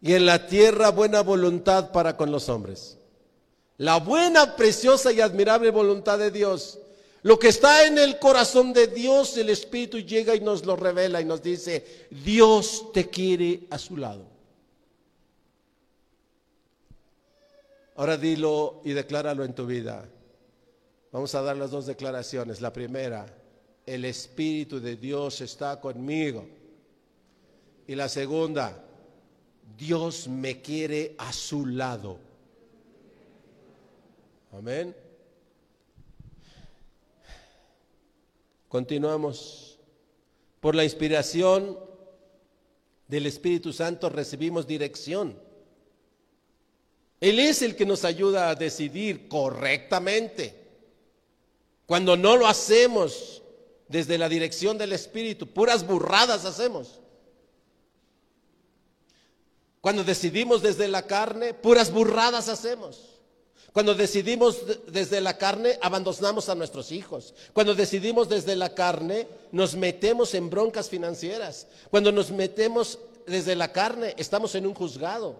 [0.00, 2.98] y en la tierra buena voluntad para con los hombres.
[3.76, 6.80] La buena, preciosa y admirable voluntad de Dios.
[7.22, 11.20] Lo que está en el corazón de Dios, el Espíritu llega y nos lo revela
[11.20, 14.33] y nos dice, Dios te quiere a su lado.
[17.96, 20.08] Ahora dilo y decláralo en tu vida.
[21.12, 22.60] Vamos a dar las dos declaraciones.
[22.60, 23.26] La primera,
[23.86, 26.46] el Espíritu de Dios está conmigo
[27.86, 28.82] Y la segunda,
[29.76, 32.18] Dios me quiere a su lado.
[34.52, 34.96] Amén.
[38.68, 39.78] Continuamos.
[40.60, 41.78] Por la inspiración
[43.06, 45.43] del Espíritu Santo recibimos dirección.
[47.24, 50.54] Él es el que nos ayuda a decidir correctamente.
[51.86, 53.40] Cuando no lo hacemos
[53.88, 57.00] desde la dirección del Espíritu, puras burradas hacemos.
[59.80, 63.00] Cuando decidimos desde la carne, puras burradas hacemos.
[63.72, 67.32] Cuando decidimos desde la carne, abandonamos a nuestros hijos.
[67.54, 71.68] Cuando decidimos desde la carne, nos metemos en broncas financieras.
[71.90, 75.36] Cuando nos metemos desde la carne, estamos en un juzgado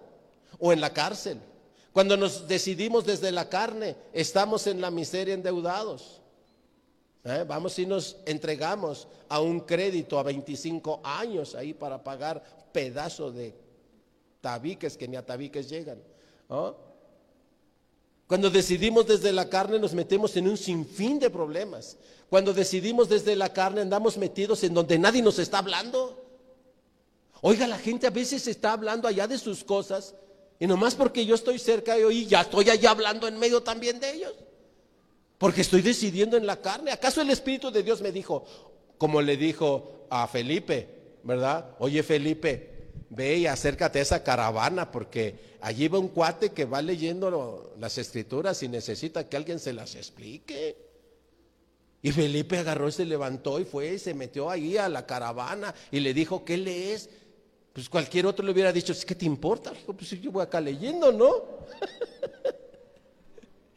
[0.57, 1.37] o en la cárcel.
[1.95, 6.19] Cuando nos decidimos desde la carne, estamos en la miseria endeudados.
[7.23, 7.45] ¿Eh?
[7.47, 12.43] Vamos y nos entregamos a un crédito a 25 años ahí para pagar
[12.73, 13.55] pedazo de
[14.41, 16.03] tabiques que ni a tabiques llegan.
[18.27, 21.95] Cuando decidimos desde la carne nos metemos en un sinfín de problemas.
[22.29, 26.21] Cuando decidimos desde la carne andamos metidos en donde nadie nos está hablando.
[27.39, 30.13] Oiga, la gente a veces está hablando allá de sus cosas
[30.59, 33.99] y nomás porque yo estoy cerca de hoy ya estoy allá hablando en medio también
[33.99, 34.33] de ellos.
[35.37, 36.91] Porque estoy decidiendo en la carne.
[36.91, 38.45] ¿Acaso el Espíritu de Dios me dijo,
[38.97, 40.87] como le dijo a Felipe,
[41.23, 41.75] ¿verdad?
[41.79, 42.75] Oye Felipe,
[43.09, 47.97] ve y acércate a esa caravana porque allí va un cuate que va leyendo las
[47.97, 50.77] escrituras y necesita que alguien se las explique.
[52.01, 55.73] Y Felipe agarró y se levantó y fue y se metió ahí a la caravana
[55.91, 57.09] y le dijo, ¿qué lees?
[57.75, 59.73] Pues cualquier otro le hubiera dicho, ¿qué te importa?
[59.85, 61.43] Pues yo voy acá leyendo, ¿no?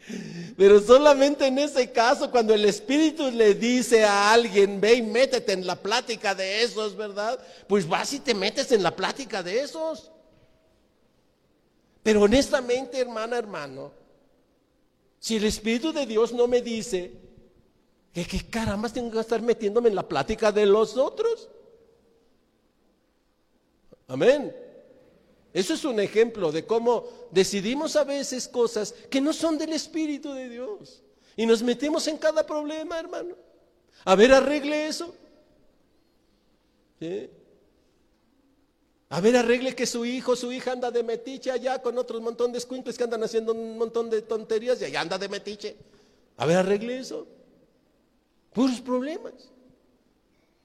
[0.56, 5.52] Pero solamente en ese caso, cuando el Espíritu le dice a alguien, ve y métete
[5.52, 7.40] en la plática de esos, ¿verdad?
[7.66, 10.12] Pues vas y te metes en la plática de esos.
[12.04, 13.90] Pero honestamente, hermana, hermano,
[15.18, 17.18] si el Espíritu de Dios no me dice
[18.12, 21.48] que qué caramba tengo que estar metiéndome en la plática de los otros.
[24.08, 24.54] Amén.
[25.52, 30.32] Eso es un ejemplo de cómo decidimos a veces cosas que no son del Espíritu
[30.32, 31.02] de Dios.
[31.36, 33.36] Y nos metemos en cada problema, hermano.
[34.04, 35.14] A ver, arregle eso.
[39.10, 42.50] A ver, arregle que su hijo, su hija anda de metiche allá con otro montón
[42.50, 45.76] de escuincles que andan haciendo un montón de tonterías y allá anda de metiche.
[46.36, 47.26] A ver, arregle eso.
[48.52, 49.50] Puros problemas.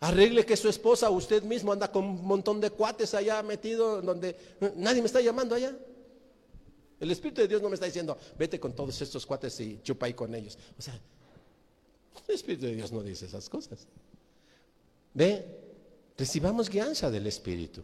[0.04, 4.36] Arregle que su esposa usted mismo anda con un montón de cuates allá metido donde
[4.76, 5.74] nadie me está llamando allá.
[6.99, 10.08] El Espíritu de Dios no me está diciendo, vete con todos estos cuates y chupa
[10.08, 10.58] ahí con ellos.
[10.78, 10.99] O sea,
[12.28, 13.88] el Espíritu de Dios no dice esas cosas.
[15.14, 15.45] Ve,
[16.18, 17.82] recibamos guianza del Espíritu.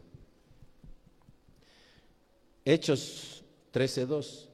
[2.65, 4.48] Hechos 13:2.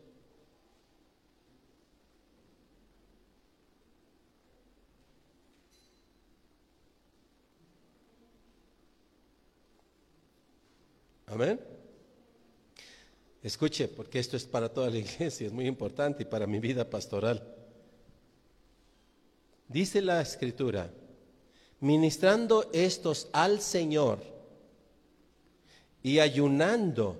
[11.27, 11.59] Amén.
[13.41, 16.89] Escuche, porque esto es para toda la iglesia, es muy importante y para mi vida
[16.89, 17.55] pastoral.
[19.67, 20.91] Dice la escritura,
[21.79, 24.19] ministrando estos al Señor
[26.03, 27.19] y ayunando,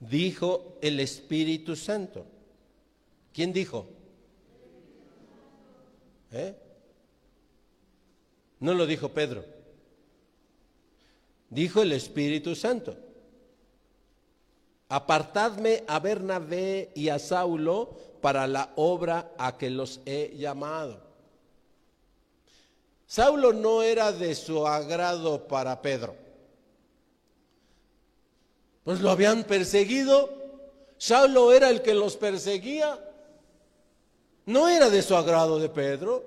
[0.00, 2.26] dijo el Espíritu Santo.
[3.32, 3.86] ¿Quién dijo?
[6.30, 6.54] ¿Eh?
[8.60, 9.53] No lo dijo Pedro.
[11.54, 12.96] Dijo el Espíritu Santo,
[14.88, 21.00] apartadme a Bernabé y a Saulo para la obra a que los he llamado.
[23.06, 26.16] Saulo no era de su agrado para Pedro.
[28.82, 30.30] Pues lo habían perseguido.
[30.98, 32.98] Saulo era el que los perseguía.
[34.46, 36.24] No era de su agrado de Pedro.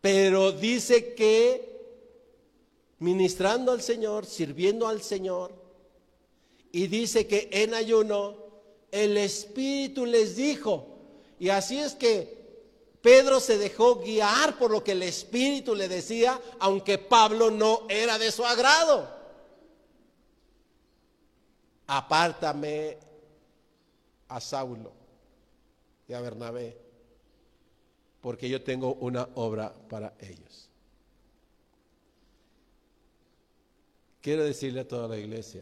[0.00, 1.73] Pero dice que
[3.04, 5.54] ministrando al Señor, sirviendo al Señor,
[6.72, 8.36] y dice que en ayuno
[8.90, 10.86] el Espíritu les dijo,
[11.38, 12.42] y así es que
[13.02, 18.18] Pedro se dejó guiar por lo que el Espíritu le decía, aunque Pablo no era
[18.18, 19.14] de su agrado.
[21.86, 22.96] Apártame
[24.28, 24.92] a Saulo
[26.08, 26.78] y a Bernabé,
[28.22, 30.63] porque yo tengo una obra para ellos.
[34.24, 35.60] Quiero decirle a toda la iglesia,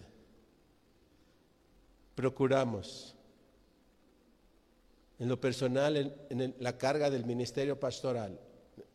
[2.15, 3.17] procuramos
[5.19, 5.97] en lo personal,
[6.31, 8.39] en, la carga del ministerio pastoral,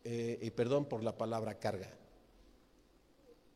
[0.06, 1.90] eh, y perdón por la palabra carga,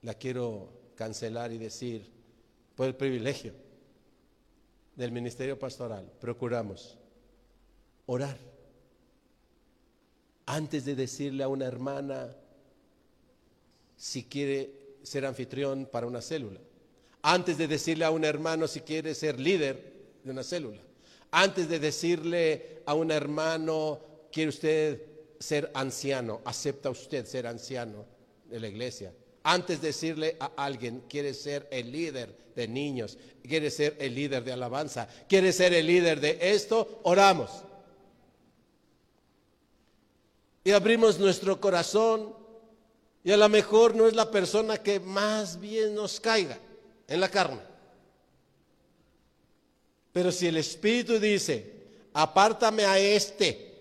[0.01, 2.11] la quiero cancelar y decir,
[2.75, 3.53] por el privilegio
[4.97, 6.97] del ministerio pastoral, procuramos
[8.05, 8.37] orar.
[10.45, 12.35] Antes de decirle a una hermana
[13.95, 16.59] si quiere ser anfitrión para una célula,
[17.21, 19.93] antes de decirle a un hermano si quiere ser líder
[20.23, 20.81] de una célula,
[21.31, 23.99] antes de decirle a un hermano,
[24.31, 25.01] quiere usted
[25.39, 28.05] ser anciano, acepta usted ser anciano
[28.49, 29.13] de la iglesia.
[29.43, 34.43] Antes de decirle a alguien, quiere ser el líder de niños, quiere ser el líder
[34.43, 37.49] de alabanza, quiere ser el líder de esto, oramos.
[40.63, 42.35] Y abrimos nuestro corazón
[43.23, 46.57] y a lo mejor no es la persona que más bien nos caiga
[47.07, 47.61] en la carne.
[50.11, 51.73] Pero si el Espíritu dice,
[52.13, 53.79] apártame a este,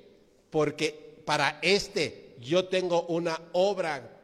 [0.51, 4.19] porque para este yo tengo una obra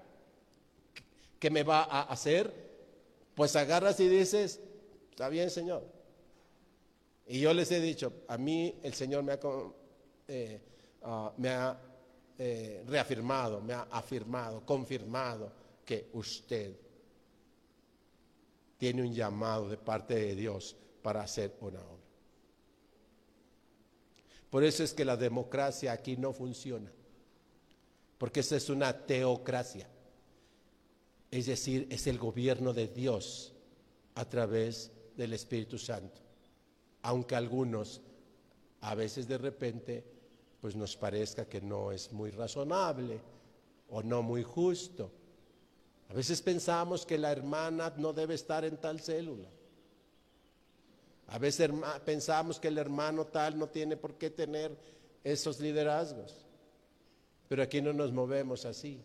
[1.38, 2.52] que me va a hacer,
[3.34, 4.60] pues agarras y dices,
[5.10, 5.82] está bien Señor.
[7.26, 9.40] Y yo les he dicho, a mí el Señor me ha,
[10.28, 10.60] eh,
[11.02, 11.76] ah, me ha
[12.38, 15.52] eh, reafirmado, me ha afirmado, confirmado
[15.84, 16.76] que usted
[18.78, 22.04] tiene un llamado de parte de Dios para hacer una obra.
[24.50, 26.92] Por eso es que la democracia aquí no funciona,
[28.18, 29.88] porque esa es una teocracia.
[31.30, 33.54] Es decir, es el gobierno de Dios
[34.14, 36.20] a través del Espíritu Santo.
[37.02, 38.00] Aunque algunos
[38.80, 40.15] a veces de repente
[40.66, 43.20] pues nos parezca que no es muy razonable
[43.88, 45.12] o no muy justo.
[46.08, 49.48] A veces pensamos que la hermana no debe estar en tal célula.
[51.28, 51.70] A veces
[52.04, 54.76] pensamos que el hermano tal no tiene por qué tener
[55.22, 56.44] esos liderazgos.
[57.46, 59.00] Pero aquí no nos movemos así.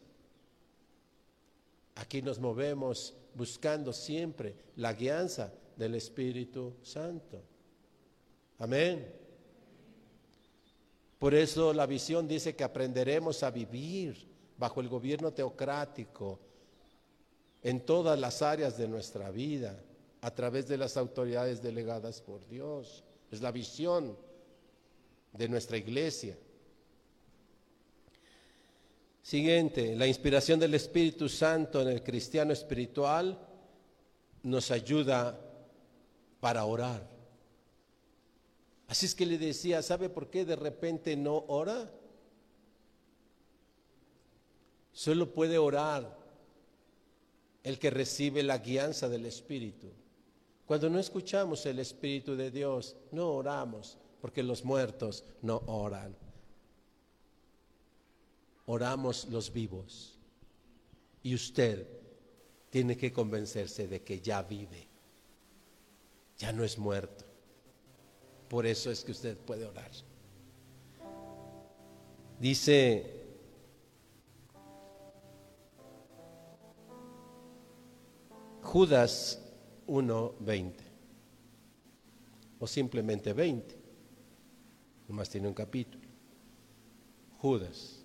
[1.94, 7.40] Aquí nos movemos buscando siempre la guianza del Espíritu Santo.
[8.58, 9.21] Amén.
[11.22, 16.40] Por eso la visión dice que aprenderemos a vivir bajo el gobierno teocrático
[17.62, 19.80] en todas las áreas de nuestra vida
[20.20, 23.04] a través de las autoridades delegadas por Dios.
[23.30, 24.18] Es la visión
[25.34, 26.36] de nuestra iglesia.
[29.22, 33.38] Siguiente, la inspiración del Espíritu Santo en el cristiano espiritual
[34.42, 35.40] nos ayuda
[36.40, 37.11] para orar.
[38.92, 41.90] Así es que le decía, ¿sabe por qué de repente no ora?
[44.92, 46.20] Solo puede orar
[47.64, 49.88] el que recibe la guianza del Espíritu.
[50.66, 56.14] Cuando no escuchamos el Espíritu de Dios, no oramos, porque los muertos no oran
[58.72, 60.18] oramos los vivos.
[61.24, 61.88] Y usted
[62.70, 64.88] tiene que convencerse de que ya vive,
[66.38, 67.31] ya no es muerto.
[68.52, 69.90] Por eso es que usted puede orar.
[72.38, 73.24] Dice
[78.62, 79.42] Judas
[79.88, 80.74] 1.20
[82.60, 83.74] o simplemente 20,
[85.08, 86.10] nomás tiene un capítulo.
[87.38, 88.04] Judas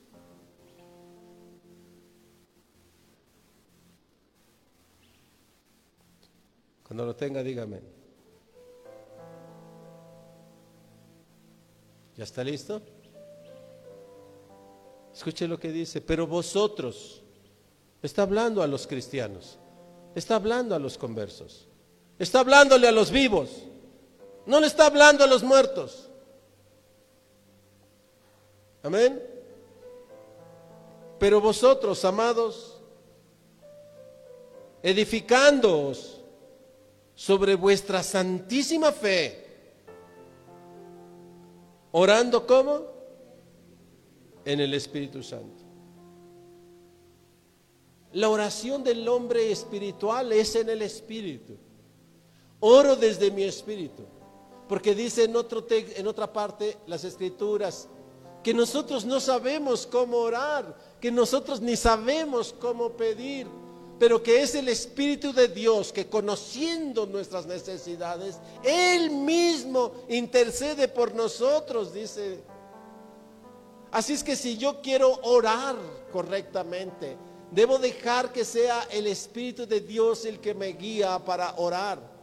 [6.84, 7.95] Cuando lo tenga, dígame.
[12.16, 12.80] ¿Ya está listo?
[15.14, 17.22] Escuche lo que dice, pero vosotros,
[18.02, 19.58] está hablando a los cristianos,
[20.14, 21.68] está hablando a los conversos,
[22.18, 23.64] está hablándole a los vivos,
[24.44, 26.10] no le está hablando a los muertos.
[28.82, 29.22] Amén.
[31.18, 32.78] Pero vosotros, amados,
[34.82, 36.20] edificándoos
[37.14, 39.45] sobre vuestra santísima fe.
[41.98, 42.82] Orando como?
[44.44, 45.64] En el Espíritu Santo.
[48.12, 51.56] La oración del hombre espiritual es en el Espíritu.
[52.60, 54.04] Oro desde mi Espíritu.
[54.68, 57.88] Porque dice en, otro en otra parte las Escrituras
[58.42, 63.46] que nosotros no sabemos cómo orar, que nosotros ni sabemos cómo pedir
[63.98, 71.14] pero que es el Espíritu de Dios que conociendo nuestras necesidades, Él mismo intercede por
[71.14, 72.40] nosotros, dice.
[73.90, 75.76] Así es que si yo quiero orar
[76.12, 77.16] correctamente,
[77.50, 82.16] debo dejar que sea el Espíritu de Dios el que me guía para orar.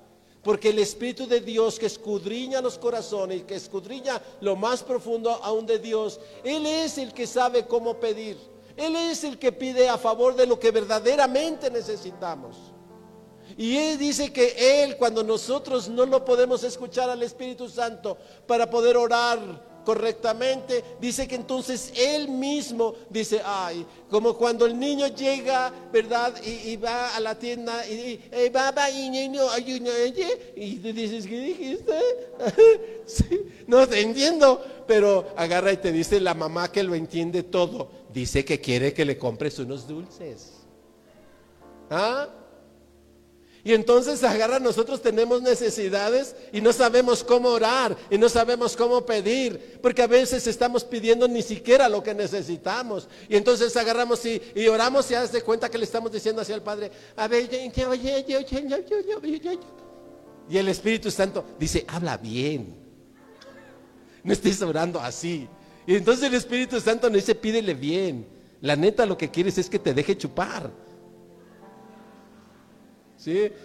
[0.44, 5.66] Porque el Espíritu de Dios que escudriña los corazones, que escudriña lo más profundo aún
[5.66, 8.53] de Dios, Él es el que sabe cómo pedir.
[8.78, 12.74] Él es el que pide a favor de lo que verdaderamente necesitamos.
[13.58, 18.18] Y él dice que él, cuando nosotros no lo podemos escuchar al Espíritu Santo
[18.48, 25.08] para poder orar correctamente, dice que entonces él mismo dice, ay, como cuando el niño
[25.08, 26.34] llega, ¿verdad?
[26.44, 29.42] Y, va a la tienda y, y va, va, y niño,
[30.56, 31.94] y tú dices, ¿qué dijiste?
[33.06, 37.90] sí, no te entiendo, pero agarra y te dice la mamá que lo entiende todo,
[38.14, 40.54] dice que quiere que le compres unos dulces.
[41.90, 42.30] ¿Ah?
[43.66, 49.06] Y entonces agarra, nosotros tenemos necesidades y no sabemos cómo orar y no sabemos cómo
[49.06, 53.08] pedir, porque a veces estamos pidiendo ni siquiera lo que necesitamos.
[53.30, 56.62] Y entonces agarramos y, oramos y haz de cuenta que le estamos diciendo hacia el
[56.62, 57.50] Padre, a ver,
[60.50, 62.76] y el Espíritu Santo dice, habla bien,
[64.26, 65.48] no estés orando así.
[65.86, 68.28] Y entonces el Espíritu Santo nos dice, pídele bien.
[68.62, 70.72] La neta lo que quieres es que te deje chupar.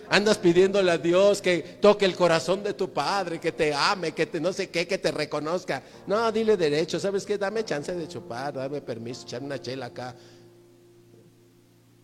[0.09, 4.27] Andas pidiéndole a Dios que toque el corazón de tu padre, que te ame, que
[4.27, 5.83] te no sé qué, que te reconozca.
[6.07, 7.39] No, dile derecho, ¿sabes qué?
[7.39, 10.15] Dame chance de chupar, dame permiso, echar una chela acá.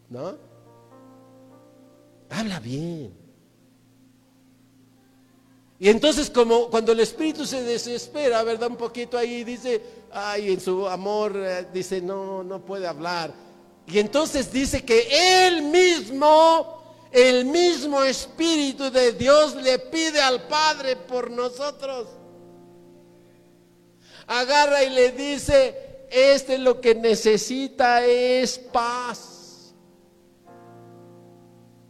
[0.08, 0.36] ¿No?
[2.30, 3.23] Habla bien.
[5.84, 8.70] Y entonces como cuando el espíritu se desespera, ¿verdad?
[8.70, 13.34] Un poquito ahí dice, ay, en su amor eh, dice, no, no puede hablar.
[13.86, 16.80] Y entonces dice que él mismo
[17.12, 22.08] el mismo Espíritu de Dios le pide al Padre por nosotros.
[24.26, 29.74] Agarra y le dice, este lo que necesita es paz.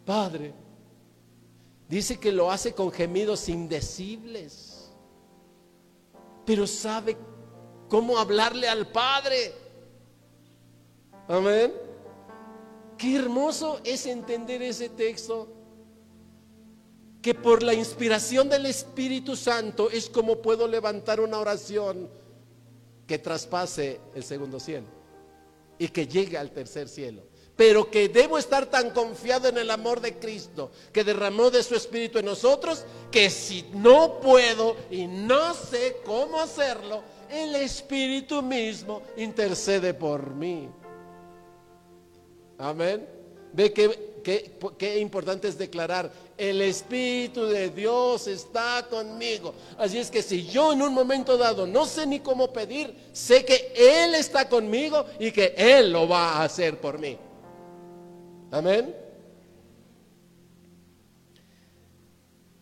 [0.04, 0.63] Padre,
[1.94, 4.90] dice que lo hace con gemidos indecibles,
[6.44, 7.16] pero sabe
[7.88, 9.52] cómo hablarle al Padre.
[11.28, 11.72] Amén.
[12.98, 15.48] Qué hermoso es entender ese texto.
[17.22, 22.10] Que por la inspiración del Espíritu Santo es como puedo levantar una oración
[23.06, 24.88] que traspase el segundo cielo
[25.78, 27.22] y que llegue al tercer cielo.
[27.56, 31.76] Pero que debo estar tan confiado en el amor de Cristo que derramó de su
[31.76, 39.02] Espíritu en nosotros que si no puedo y no sé cómo hacerlo, el Espíritu mismo
[39.16, 40.68] intercede por mí.
[42.58, 43.06] Amén.
[43.52, 49.54] Ve qué, importante es declarar, el Espíritu de Dios está conmigo.
[49.78, 53.44] Así es que si yo en un momento dado no sé ni cómo pedir, sé
[53.44, 57.16] que Él está conmigo y que Él lo va a hacer por mí.
[58.54, 58.94] Amén.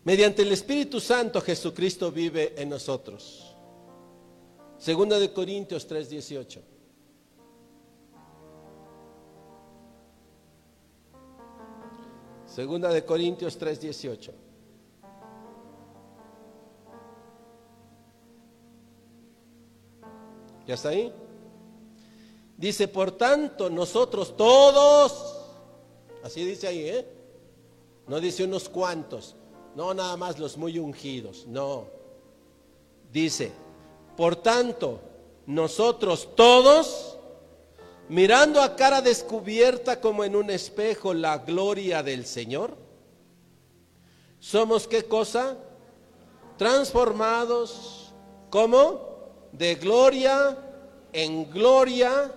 [0.03, 3.55] Mediante el Espíritu Santo Jesucristo vive en nosotros.
[4.79, 6.61] Segunda de Corintios 3:18.
[12.47, 14.33] Segunda de Corintios 3:18.
[20.65, 21.13] ¿Ya está ahí?
[22.57, 25.32] Dice, por tanto, nosotros todos,
[26.23, 27.05] así dice ahí, ¿eh?
[28.07, 29.35] No dice unos cuantos,
[29.75, 31.85] no nada más los muy ungidos, no.
[33.11, 33.51] Dice,
[34.17, 34.99] por tanto,
[35.45, 37.17] nosotros todos,
[38.09, 42.75] mirando a cara descubierta como en un espejo la gloria del Señor?
[44.39, 45.57] ¿Somos qué cosa?
[46.57, 48.13] Transformados,
[48.49, 49.13] ¿cómo?
[49.51, 50.57] De gloria
[51.13, 52.31] en gloria,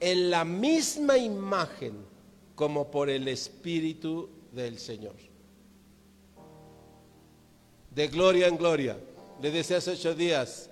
[0.00, 2.11] en la misma imagen
[2.54, 5.14] como por el Espíritu del Señor.
[7.90, 8.98] De gloria en gloria.
[9.40, 10.70] Le decía hace ocho días,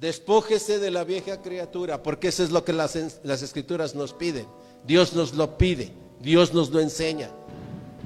[0.00, 4.46] Despójese de la vieja criatura, porque eso es lo que las, las, escrituras nos piden.
[4.84, 7.30] Dios nos lo pide, Dios nos lo enseña.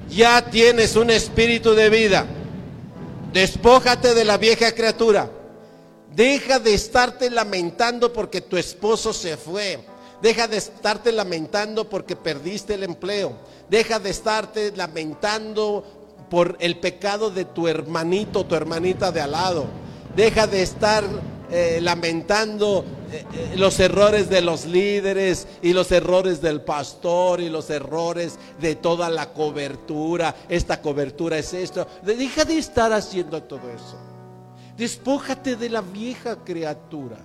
[0.07, 2.27] Ya tienes un espíritu de vida.
[3.33, 5.31] Despójate de la vieja criatura.
[6.15, 9.79] Deja de estarte lamentando porque tu esposo se fue.
[10.21, 13.33] Deja de estarte lamentando porque perdiste el empleo.
[13.69, 15.83] Deja de estarte lamentando
[16.29, 19.65] por el pecado de tu hermanito, tu hermanita de al lado.
[20.15, 21.03] Deja de estar
[21.51, 27.49] eh, lamentando eh, eh, los errores de los líderes y los errores del pastor y
[27.49, 30.35] los errores de toda la cobertura.
[30.47, 31.87] Esta cobertura es esto.
[32.03, 33.97] Deja de estar haciendo todo eso.
[34.77, 37.17] Despójate de la vieja criatura.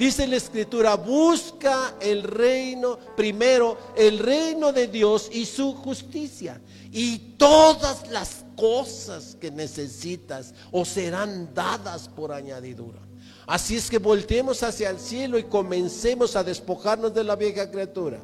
[0.00, 6.58] Dice la escritura, busca el reino, primero el reino de Dios y su justicia.
[6.90, 12.98] Y todas las cosas que necesitas o serán dadas por añadidura.
[13.46, 18.20] Así es que volteemos hacia el cielo y comencemos a despojarnos de la vieja criatura.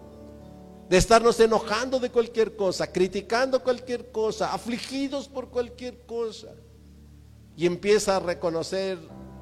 [0.89, 6.55] de estarnos enojando de cualquier cosa, criticando cualquier cosa, afligidos por cualquier cosa.
[7.55, 8.97] Y empieza a reconocer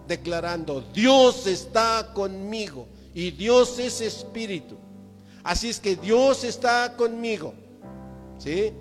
[0.07, 4.76] declarando, Dios está conmigo y Dios es espíritu.
[5.42, 7.55] Así es que Dios está conmigo.
[8.38, 8.72] ¿Sí?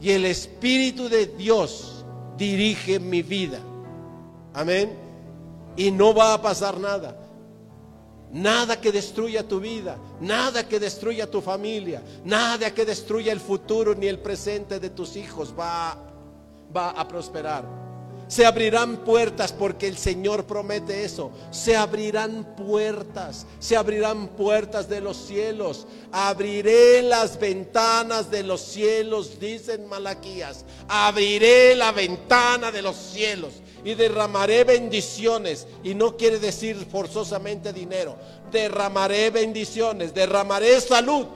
[0.00, 2.04] Y el espíritu de Dios
[2.36, 3.60] dirige mi vida.
[4.52, 4.92] Amén.
[5.76, 7.20] Y no va a pasar nada.
[8.32, 13.94] Nada que destruya tu vida, nada que destruya tu familia, nada que destruya el futuro
[13.94, 15.96] ni el presente de tus hijos va,
[16.76, 17.83] va a prosperar.
[18.34, 21.30] Se abrirán puertas porque el Señor promete eso.
[21.52, 25.86] Se abrirán puertas, se abrirán puertas de los cielos.
[26.10, 30.64] Abriré las ventanas de los cielos, dicen Malaquías.
[30.88, 33.52] Abriré la ventana de los cielos
[33.84, 35.68] y derramaré bendiciones.
[35.84, 38.16] Y no quiere decir forzosamente dinero.
[38.54, 41.26] Derramaré bendiciones, derramaré salud,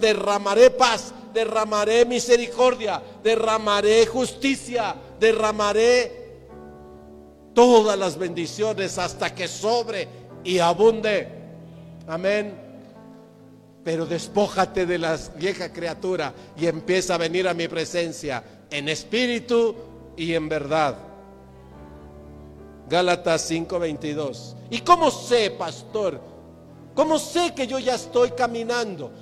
[0.00, 6.38] derramaré paz, derramaré misericordia, derramaré justicia, derramaré
[7.52, 10.08] todas las bendiciones hasta que sobre
[10.42, 11.28] y abunde.
[12.08, 12.54] Amén.
[13.84, 19.74] Pero despójate de la vieja criatura y empieza a venir a mi presencia en espíritu
[20.16, 20.96] y en verdad.
[22.88, 24.56] Gálatas 5:22.
[24.70, 26.29] ¿Y cómo sé, pastor?
[26.94, 29.12] ¿Cómo sé que yo ya estoy caminando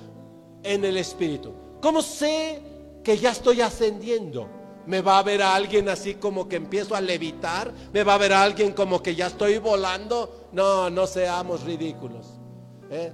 [0.63, 1.53] en el Espíritu?
[1.81, 2.61] ¿Cómo sé
[3.03, 4.49] que ya estoy ascendiendo?
[4.85, 7.71] ¿Me va a ver a alguien así como que empiezo a levitar?
[7.93, 10.49] ¿Me va a ver a alguien como que ya estoy volando?
[10.51, 12.39] No, no seamos ridículos.
[12.89, 13.13] ¿eh?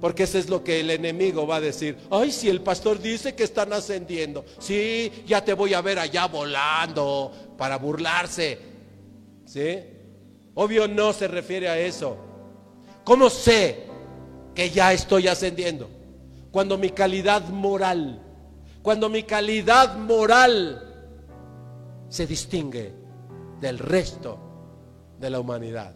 [0.00, 1.98] Porque eso es lo que el enemigo va a decir.
[2.10, 4.44] Ay, si el pastor dice que están ascendiendo.
[4.58, 8.58] Sí, ya te voy a ver allá volando para burlarse.
[9.44, 9.78] ¿Sí?
[10.54, 12.16] Obvio no se refiere a eso.
[13.08, 13.84] ¿Cómo sé
[14.54, 15.88] que ya estoy ascendiendo?
[16.50, 18.20] Cuando mi calidad moral,
[18.82, 21.08] cuando mi calidad moral
[22.10, 22.92] se distingue
[23.62, 24.38] del resto
[25.18, 25.94] de la humanidad.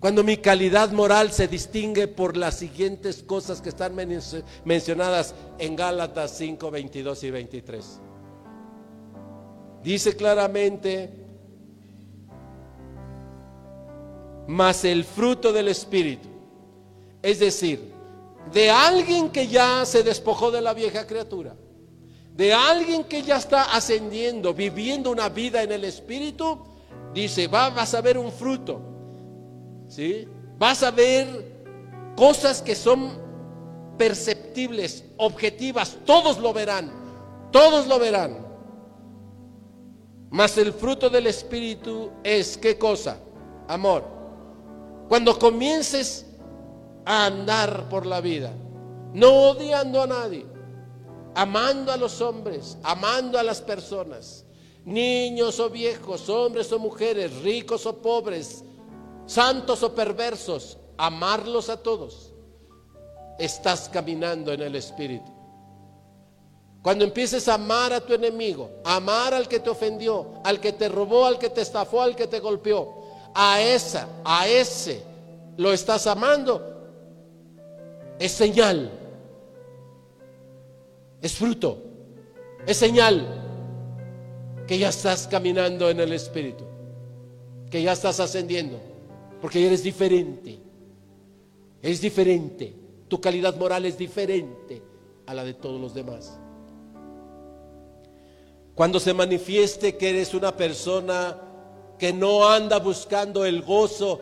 [0.00, 3.94] Cuando mi calidad moral se distingue por las siguientes cosas que están
[4.64, 8.00] mencionadas en Gálatas 5, 22 y 23.
[9.84, 11.19] Dice claramente,
[14.50, 16.28] más el fruto del Espíritu.
[17.22, 17.92] Es decir,
[18.52, 21.54] de alguien que ya se despojó de la vieja criatura,
[22.34, 26.64] de alguien que ya está ascendiendo, viviendo una vida en el Espíritu,
[27.14, 28.80] dice, va, vas a ver un fruto,
[29.86, 30.26] ¿sí?
[30.58, 31.62] Vas a ver
[32.16, 33.20] cosas que son
[33.96, 36.90] perceptibles, objetivas, todos lo verán,
[37.52, 38.48] todos lo verán.
[40.28, 43.20] Mas el fruto del Espíritu es, ¿qué cosa?
[43.68, 44.19] Amor
[45.10, 46.24] cuando comiences
[47.04, 48.52] a andar por la vida,
[49.12, 50.46] no odiando a nadie,
[51.34, 54.44] amando a los hombres, amando a las personas,
[54.84, 58.62] niños o viejos, hombres o mujeres, ricos o pobres,
[59.26, 62.32] santos o perversos, amarlos a todos,
[63.36, 65.32] estás caminando en el Espíritu.
[66.82, 70.88] Cuando empieces a amar a tu enemigo, amar al que te ofendió, al que te
[70.88, 72.99] robó, al que te estafó, al que te golpeó,
[73.34, 75.02] a esa, a ese,
[75.56, 76.62] lo estás amando,
[78.18, 78.90] es señal,
[81.22, 81.78] es fruto,
[82.66, 83.26] es señal
[84.66, 86.64] que ya estás caminando en el Espíritu,
[87.70, 88.80] que ya estás ascendiendo,
[89.40, 90.58] porque eres diferente,
[91.82, 92.74] es diferente,
[93.08, 94.82] tu calidad moral es diferente
[95.26, 96.38] a la de todos los demás.
[98.74, 101.36] Cuando se manifieste que eres una persona
[102.00, 104.20] que no anda buscando el gozo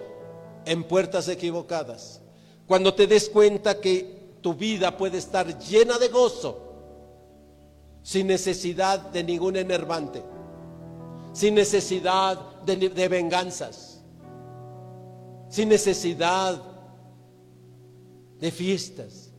[0.67, 2.21] en puertas equivocadas.
[2.67, 6.59] Cuando te des cuenta que tu vida puede estar llena de gozo,
[8.03, 10.25] sin necesidad de ningún enervante,
[11.33, 14.03] sin necesidad de, venganzas,
[15.49, 16.61] sin necesidad
[18.41, 19.31] de fiestas,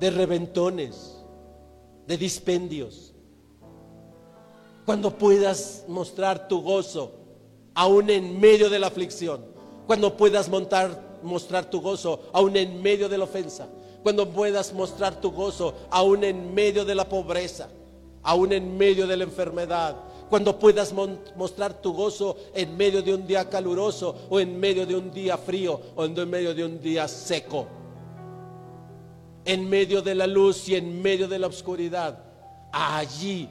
[0.00, 1.16] de reventones,
[2.08, 3.14] de dispendios.
[4.84, 7.15] Cuando puedas mostrar tu gozo
[7.76, 9.44] aún en medio de la aflicción,
[9.86, 13.68] cuando puedas montar, mostrar tu gozo aún en medio de la ofensa,
[14.02, 17.68] cuando puedas mostrar tu gozo aún en medio de la pobreza,
[18.22, 19.94] aún en medio de la enfermedad,
[20.30, 20.92] cuando puedas
[21.36, 25.36] mostrar tu gozo en medio de un día caluroso o en medio de un día
[25.36, 27.66] frío o en medio de un día seco,
[29.44, 32.18] en medio de la luz y en medio de la oscuridad,
[32.72, 33.48] allí,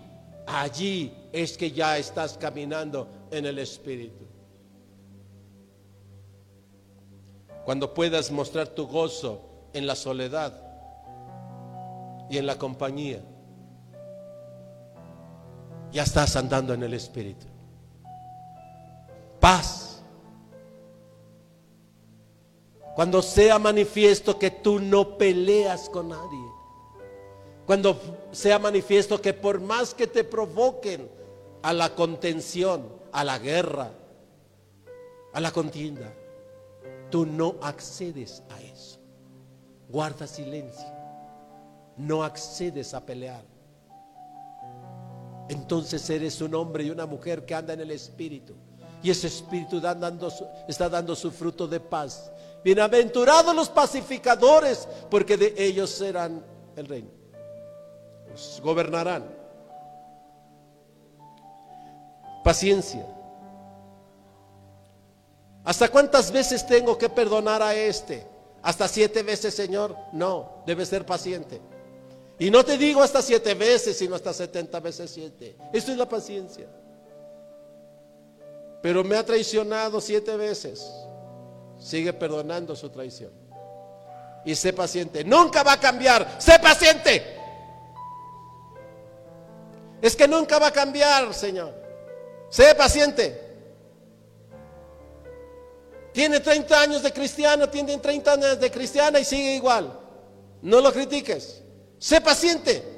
[0.48, 3.08] allí es que ya estás caminando
[3.38, 4.26] en el Espíritu.
[7.66, 9.42] Cuando puedas mostrar tu gozo
[9.74, 10.62] en la soledad
[12.30, 13.22] y en la compañía,
[15.92, 17.48] ya estás andando en el Espíritu.
[19.40, 20.04] Paz.
[22.96, 26.46] Cuando sea manifiesto que tú no peleas con nadie.
[27.66, 28.00] Cuando
[28.32, 31.10] sea manifiesto que por más que te provoquen
[31.62, 33.90] a la contención, a la guerra,
[35.32, 36.14] a la contienda,
[37.10, 39.00] tú no accedes a eso.
[39.88, 40.86] Guarda silencio.
[41.96, 43.42] No accedes a pelear.
[45.48, 48.54] Entonces eres un hombre y una mujer que anda en el Espíritu.
[49.02, 49.82] Y ese Espíritu
[50.68, 52.30] está dando su fruto de paz.
[52.66, 56.44] Bienaventurados los pacificadores, porque de ellos serán
[56.76, 57.12] el reino.
[58.62, 59.35] gobernarán.
[62.46, 63.04] Paciencia.
[65.64, 68.24] ¿Hasta cuántas veces tengo que perdonar a este?
[68.62, 69.98] ¿Hasta siete veces, Señor?
[70.14, 71.60] No, debe ser paciente.
[72.38, 75.58] Y no te digo hasta siete veces, sino hasta setenta veces siete.
[75.74, 76.68] Esto es la paciencia.
[78.84, 80.88] Pero me ha traicionado siete veces.
[81.80, 83.32] Sigue perdonando su traición.
[84.46, 85.24] Y sé paciente.
[85.24, 86.36] Nunca va a cambiar.
[86.40, 87.24] Sé paciente.
[90.00, 91.85] Es que nunca va a cambiar, Señor.
[92.50, 93.42] Sé paciente.
[96.14, 100.00] Tiene 30 años de cristiano, tiene 30 años de cristiana y sigue igual.
[100.62, 101.62] No lo critiques.
[102.00, 102.96] Sé paciente.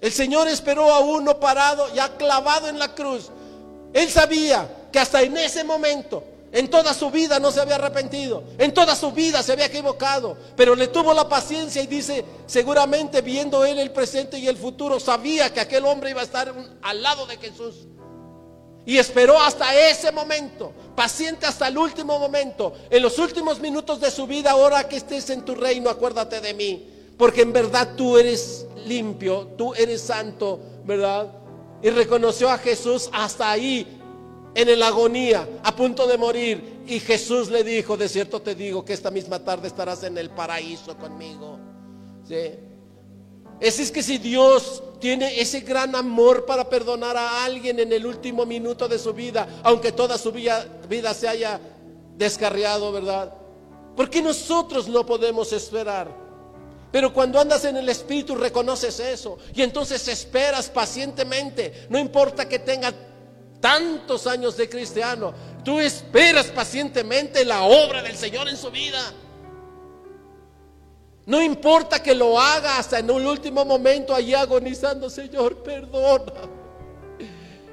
[0.00, 3.30] El Señor esperó a uno parado, ya clavado en la cruz.
[3.92, 6.22] Él sabía que hasta en ese momento,
[6.52, 10.36] en toda su vida no se había arrepentido, en toda su vida se había equivocado,
[10.56, 15.00] pero le tuvo la paciencia y dice, seguramente viendo él el presente y el futuro,
[15.00, 17.86] sabía que aquel hombre iba a estar al lado de Jesús.
[18.86, 22.72] Y esperó hasta ese momento, paciente hasta el último momento.
[22.88, 26.54] En los últimos minutos de su vida, ahora que estés en tu reino, acuérdate de
[26.54, 26.88] mí.
[27.18, 31.26] Porque en verdad tú eres limpio, tú eres santo, ¿verdad?
[31.82, 34.00] Y reconoció a Jesús hasta ahí,
[34.56, 36.82] en la agonía, a punto de morir.
[36.86, 40.30] Y Jesús le dijo, de cierto te digo que esta misma tarde estarás en el
[40.30, 41.58] paraíso conmigo.
[42.26, 42.54] ¿Sí?
[43.60, 48.46] Es, que si Dios tiene ese gran amor para perdonar a alguien en el último
[48.46, 51.60] minuto de su vida, aunque toda su vida, vida se haya
[52.16, 53.34] descarriado, ¿verdad?
[53.94, 56.08] Porque nosotros no podemos esperar.
[56.92, 62.58] Pero cuando andas en el Espíritu reconoces eso y entonces esperas pacientemente, no importa que
[62.58, 62.94] tenga
[63.66, 69.12] tantos años de cristiano, tú esperas pacientemente la obra del Señor en su vida.
[71.26, 76.32] No importa que lo haga hasta en un último momento allí agonizando, Señor, perdona.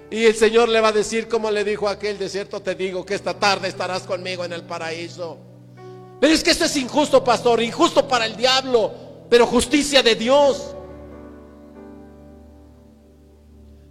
[0.10, 3.06] Y el Señor le va a decir como le dijo aquel, de cierto te digo
[3.06, 5.38] que esta tarde estarás conmigo en el paraíso.
[6.20, 8.91] Pero es que esto es injusto, pastor, injusto para el diablo,
[9.30, 10.76] pero justicia de Dios.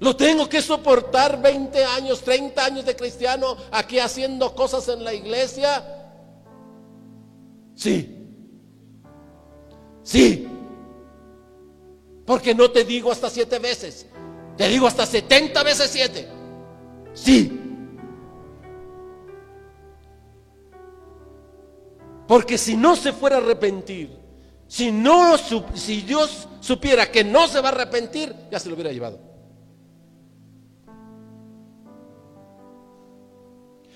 [0.03, 5.14] Lo tengo que soportar 20 años, 30 años de cristiano aquí haciendo cosas en la
[5.14, 5.84] iglesia.
[7.76, 8.18] Sí,
[10.03, 10.48] Sí.
[12.26, 14.07] Porque no te digo hasta siete veces.
[14.57, 16.28] Te digo hasta setenta veces siete.
[17.14, 17.61] Sí.
[22.26, 24.18] Porque si no se fuera a arrepentir,
[24.66, 28.90] si no si Dios supiera que no se va a arrepentir, ya se lo hubiera
[28.90, 29.31] llevado.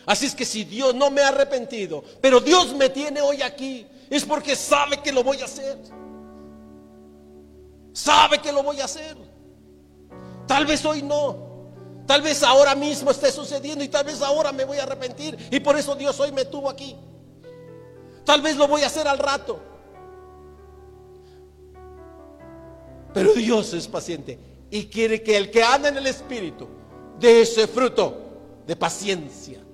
[0.06, 3.86] Así es que si Dios no me ha arrepentido, pero Dios me tiene hoy aquí,
[4.08, 5.78] es porque sabe que lo voy a hacer.
[7.92, 9.16] Sabe que lo voy a hacer.
[10.46, 11.44] Tal vez hoy no.
[12.06, 15.36] Tal vez ahora mismo esté sucediendo y tal vez ahora me voy a arrepentir.
[15.50, 16.94] Y por eso Dios hoy me tuvo aquí.
[18.24, 19.60] Tal vez lo voy a hacer al rato.
[23.12, 24.38] Pero Dios es paciente
[24.70, 26.68] y quiere que el que anda en el Espíritu
[27.18, 29.65] dé ese fruto de paciencia.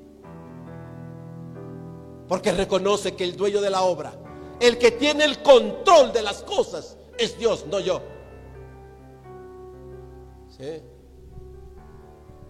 [2.29, 4.13] Porque reconoce que el dueño de la obra
[4.63, 8.01] el que tiene el control de las cosas es Dios, no yo.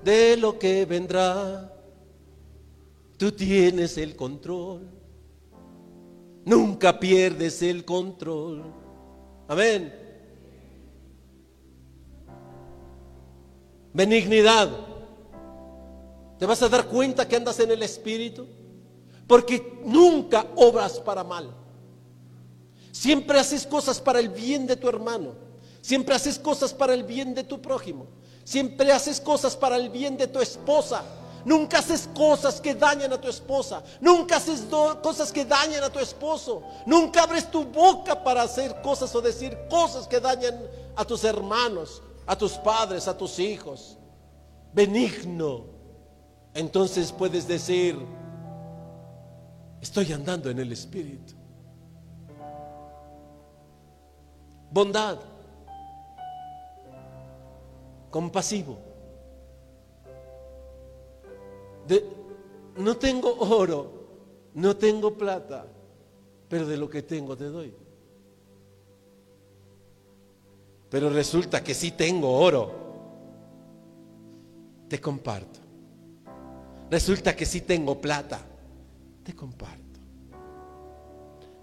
[0.05, 1.73] De lo que vendrá,
[3.17, 4.91] tú tienes el control.
[6.45, 8.63] Nunca pierdes el control.
[9.49, 9.95] Amén.
[13.95, 14.69] Benignidad.
[16.39, 18.47] ¿Te vas a dar cuenta que andas en el Espíritu?
[19.33, 21.51] Porque nunca obras para mal.
[22.91, 25.33] Siempre haces cosas para el bien de tu hermano.
[25.81, 28.09] Siempre haces cosas para el bien de tu prójimo.
[28.45, 31.03] Siempre haces cosas para el bien de tu esposa.
[31.47, 33.83] Nunca haces cosas que dañan a tu esposa.
[34.03, 34.67] Nunca haces
[35.03, 36.63] cosas que dañan a tu esposo.
[36.85, 40.61] Nunca abres tu boca para hacer cosas o decir cosas que dañan
[40.95, 43.97] a tus hermanos, a tus padres, a tus hijos.
[44.75, 45.65] Benigno.
[46.53, 47.97] Entonces puedes decir,
[49.83, 51.35] estoy andando en el Espíritu.
[54.71, 55.19] Bondad.
[58.11, 58.93] Compasivo
[62.77, 63.91] no tengo oro,
[64.55, 65.67] no tengo plata,
[66.49, 67.75] pero de lo que tengo te doy.
[70.91, 72.71] Pero resulta que si tengo oro,
[74.89, 75.61] te comparto.
[76.91, 78.41] Resulta que si tengo plata,
[79.23, 80.01] te comparto.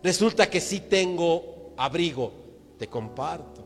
[0.02, 2.32] Resulta que si tengo abrigo,
[2.78, 3.66] te comparto.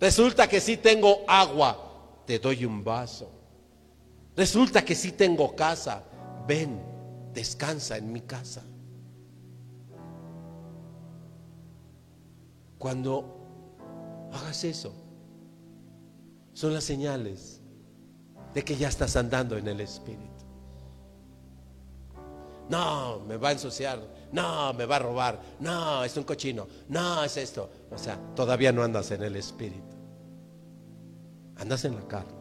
[0.00, 3.30] Resulta que si tengo agua, te doy un vaso.
[4.36, 6.04] Resulta que si tengo casa.
[6.46, 6.80] Ven,
[7.32, 8.62] descansa en mi casa.
[12.78, 13.36] Cuando
[14.32, 14.94] hagas eso,
[16.54, 17.60] son las señales
[18.54, 20.29] de que ya estás andando en el Espíritu.
[22.70, 23.98] No, me va a ensuciar.
[24.30, 25.40] No, me va a robar.
[25.58, 26.68] No, es un cochino.
[26.88, 27.68] No, es esto.
[27.90, 29.96] O sea, todavía no andas en el Espíritu.
[31.56, 32.32] Andas en la carne.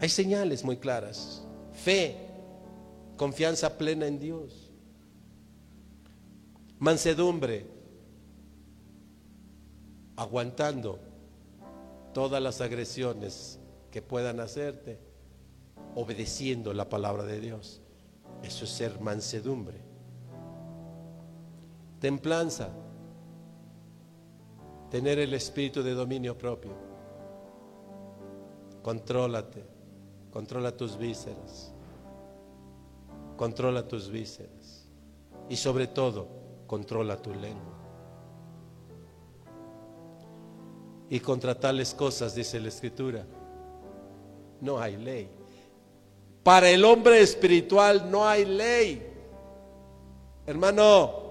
[0.00, 1.46] Hay señales muy claras.
[1.72, 2.16] Fe,
[3.16, 4.72] confianza plena en Dios.
[6.80, 7.64] Mansedumbre,
[10.16, 10.98] aguantando
[12.12, 13.60] todas las agresiones
[13.92, 14.98] que puedan hacerte,
[15.94, 17.81] obedeciendo la palabra de Dios.
[18.42, 19.78] Eso es ser mansedumbre.
[22.00, 22.68] Templanza,
[24.90, 26.72] tener el espíritu de dominio propio.
[28.82, 29.64] Contrólate.
[30.32, 31.72] Controla tus vísceras.
[33.36, 34.88] Controla tus vísceras.
[35.48, 36.26] Y sobre todo,
[36.66, 37.78] controla tu lengua.
[41.10, 43.26] Y contra tales cosas, dice la Escritura,
[44.60, 45.41] no hay ley.
[46.42, 49.08] Para el hombre espiritual no hay ley.
[50.46, 51.22] Hermano,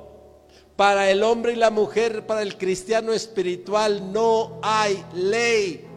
[0.75, 5.91] para el hombre y la mujer, para el cristiano espiritual no hay ley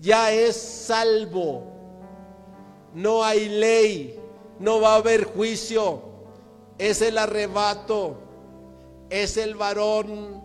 [0.00, 1.64] ya es salvo.
[2.94, 4.18] No hay ley,
[4.58, 6.00] no va a haber juicio.
[6.78, 8.16] Es el arrebato,
[9.10, 10.42] es el varón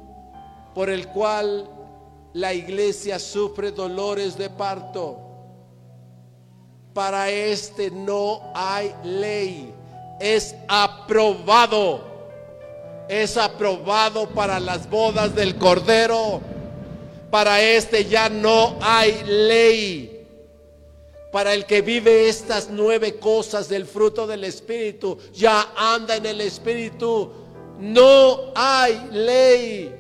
[0.74, 1.70] por el cual
[2.34, 5.20] la iglesia sufre dolores de parto.
[6.94, 9.74] Para este no hay ley,
[10.20, 12.10] es aprobado.
[13.08, 16.42] Es aprobado para las bodas del Cordero
[17.32, 20.28] para este ya no hay ley.
[21.32, 26.42] Para el que vive estas nueve cosas del fruto del Espíritu, ya anda en el
[26.42, 27.32] Espíritu,
[27.80, 29.96] no hay ley.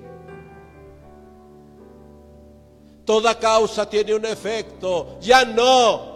[3.06, 6.11] Toda causa tiene un efecto, ya no.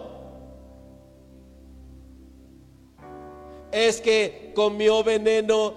[3.72, 5.74] Es que comió veneno,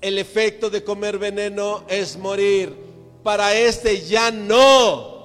[0.00, 2.86] el efecto de comer veneno es morir
[3.26, 5.16] para este ya no.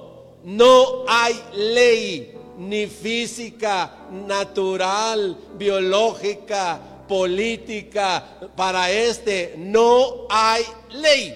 [0.42, 8.24] No hay ley, ni física, natural, biológica, política.
[8.56, 11.32] Para este no hay ley.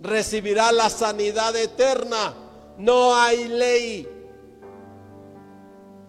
[0.00, 2.34] Recibirá la sanidad eterna.
[2.78, 4.15] No hay ley.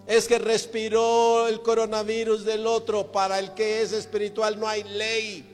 [0.08, 3.12] Es que respiró el coronavirus del otro.
[3.12, 5.44] Para el que es espiritual no hay ley.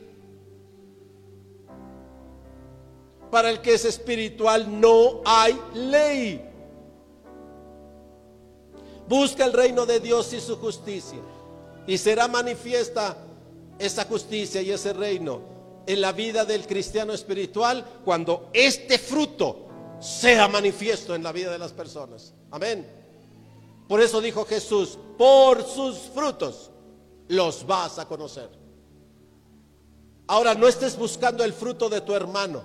[3.32, 6.48] Para el que es espiritual no hay ley.
[9.08, 11.18] Busca el reino de Dios y su justicia.
[11.86, 13.18] Y será manifiesta
[13.78, 15.40] esa justicia y ese reino
[15.86, 19.66] en la vida del cristiano espiritual cuando este fruto
[20.00, 22.32] sea manifiesto en la vida de las personas.
[22.50, 23.03] Amén.
[23.88, 26.70] Por eso dijo Jesús, por sus frutos
[27.28, 28.48] los vas a conocer.
[30.26, 32.62] Ahora no estés buscando el fruto de tu hermano.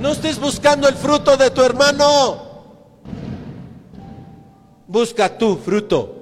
[0.00, 2.50] No estés buscando el fruto de tu hermano.
[4.86, 6.18] Busca tu fruto.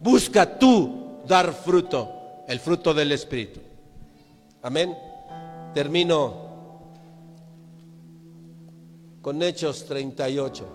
[0.00, 2.10] Busca tú dar fruto,
[2.46, 3.60] el fruto del Espíritu.
[4.62, 4.96] Amén.
[5.74, 6.43] Termino
[9.24, 10.66] con Hechos 38.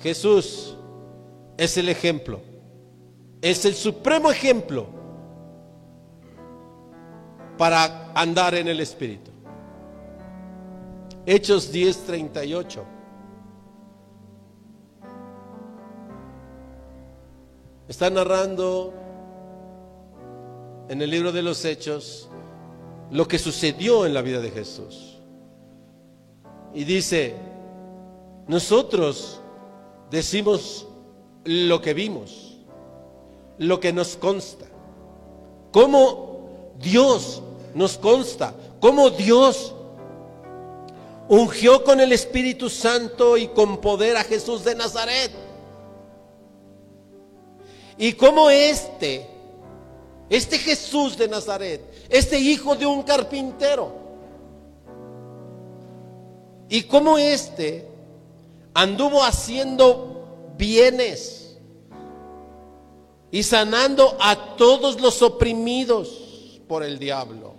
[0.00, 0.76] Jesús
[1.56, 2.40] es el ejemplo,
[3.40, 4.88] es el supremo ejemplo
[7.56, 9.30] para andar en el Espíritu.
[11.24, 12.84] Hechos 10:38.
[17.86, 18.92] Está narrando
[20.88, 22.28] en el libro de los Hechos
[23.10, 25.18] lo que sucedió en la vida de Jesús.
[26.74, 27.34] Y dice,
[28.46, 29.40] nosotros
[30.10, 30.86] decimos
[31.44, 32.56] lo que vimos,
[33.58, 34.66] lo que nos consta.
[35.72, 37.42] Cómo Dios
[37.74, 39.74] nos consta, cómo Dios
[41.28, 45.30] ungió con el Espíritu Santo y con poder a Jesús de Nazaret.
[47.98, 49.28] Y cómo este,
[50.30, 53.92] este Jesús de Nazaret, este hijo de un carpintero,
[56.68, 57.88] y cómo este
[58.74, 61.58] anduvo haciendo bienes
[63.30, 67.54] y sanando a todos los oprimidos por el diablo.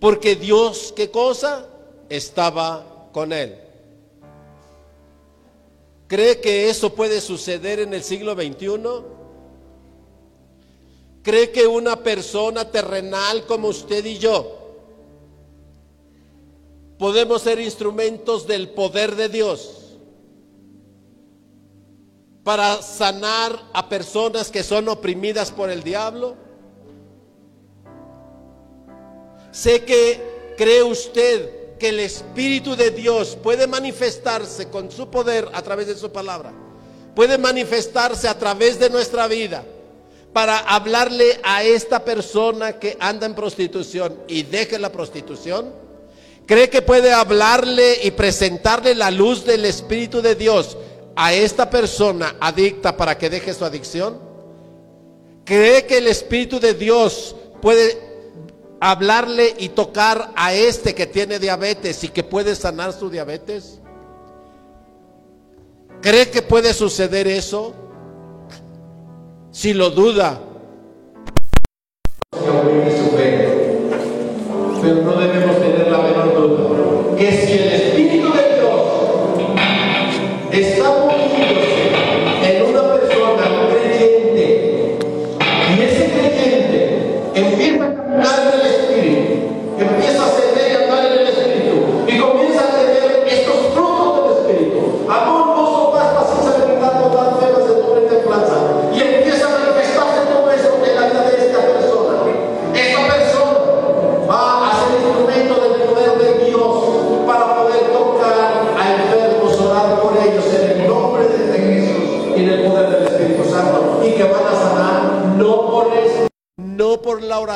[0.00, 1.68] Porque Dios, ¿qué cosa?
[2.08, 3.58] Estaba con él.
[6.08, 8.68] ¿Cree que eso puede suceder en el siglo XXI?
[11.22, 14.58] ¿Cree que una persona terrenal como usted y yo
[16.98, 19.98] podemos ser instrumentos del poder de Dios
[22.42, 26.34] para sanar a personas que son oprimidas por el diablo?
[29.52, 35.62] Sé que cree usted que el Espíritu de Dios puede manifestarse con su poder a
[35.62, 36.52] través de su palabra.
[37.14, 39.64] Puede manifestarse a través de nuestra vida
[40.32, 45.72] para hablarle a esta persona que anda en prostitución y deje la prostitución.
[46.46, 50.76] ¿Cree que puede hablarle y presentarle la luz del Espíritu de Dios
[51.14, 54.18] a esta persona adicta para que deje su adicción?
[55.44, 57.98] ¿Cree que el Espíritu de Dios puede
[58.80, 63.78] hablarle y tocar a este que tiene diabetes y que puede sanar su diabetes?
[66.00, 67.74] ¿Cree que puede suceder eso?
[69.52, 70.40] Si lo duda,
[74.80, 75.51] pero no debemos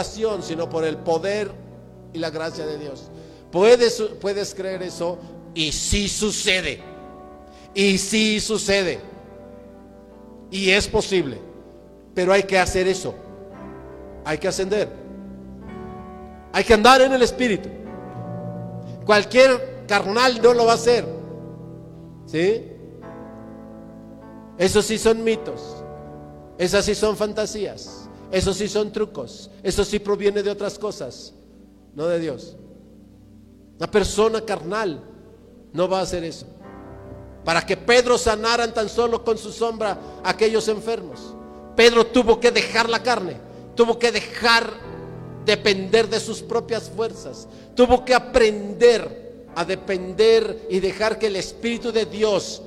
[0.04, 1.50] sino por el poder
[2.12, 3.10] y la gracia de Dios.
[3.50, 5.18] Puedes, puedes creer eso
[5.54, 6.80] y sí sucede.
[7.74, 9.00] Y sí sucede.
[10.50, 11.40] Y es posible.
[12.14, 13.14] Pero hay que hacer eso.
[14.24, 14.88] Hay que ascender.
[16.52, 17.68] Hay que andar en el Espíritu.
[19.04, 21.04] Cualquier carnal no lo va a hacer.
[22.26, 22.72] ¿Sí?
[24.58, 25.84] Eso sí son mitos.
[26.58, 28.05] Esas sí son fantasías.
[28.30, 29.50] Esos sí son trucos.
[29.62, 31.32] Eso sí proviene de otras cosas,
[31.94, 32.56] no de Dios.
[33.78, 35.02] Una persona carnal
[35.72, 36.46] no va a hacer eso.
[37.44, 41.34] Para que Pedro sanaran tan solo con su sombra aquellos enfermos.
[41.76, 43.36] Pedro tuvo que dejar la carne,
[43.74, 44.72] tuvo que dejar
[45.44, 51.92] depender de sus propias fuerzas, tuvo que aprender a depender y dejar que el Espíritu
[51.92, 52.62] de Dios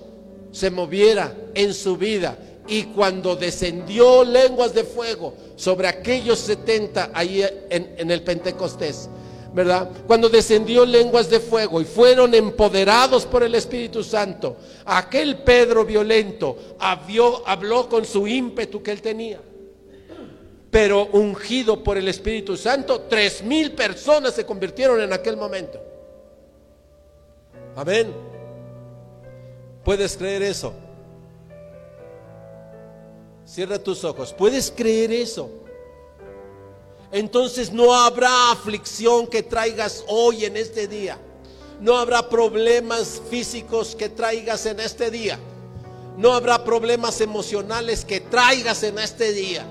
[0.52, 2.38] se moviera en su vida.
[2.70, 9.10] Y cuando descendió lenguas de fuego sobre aquellos 70 ahí en, el Pentecostés,
[9.54, 9.90] ¿verdad?
[10.06, 14.56] Cuando descendió lenguas de fuego y fueron empoderados por el Espíritu Santo,
[14.86, 19.41] aquel Pedro violento habló, habló con su ímpetu que él tenía.
[20.70, 25.82] Pero ungido por el Espíritu Santo, tres mil personas se convirtieron en aquel momento.
[27.76, 28.14] Amén.
[29.84, 30.72] ¿Puedes creer eso?
[33.60, 34.31] Cierra tus ojos.
[34.31, 35.49] ¿Puedes creer eso?
[37.11, 41.18] Entonces no habrá aflicción que traigas hoy en este día.
[41.81, 45.38] No habrá problemas físicos que traigas en este día.
[46.15, 49.65] No habrá problemas emocionales que traigas en este día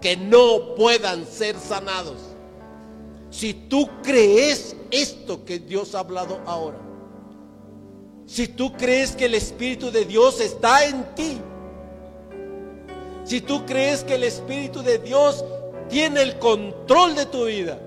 [0.00, 2.16] que no puedan ser sanados.
[3.30, 6.80] Si tú crees esto que Dios ha hablado ahora.
[8.26, 11.40] Si tú crees que el Espíritu de Dios está en ti.
[13.30, 15.44] Si tú crees que el Espíritu de Dios
[15.88, 17.78] tiene el control de tu vida.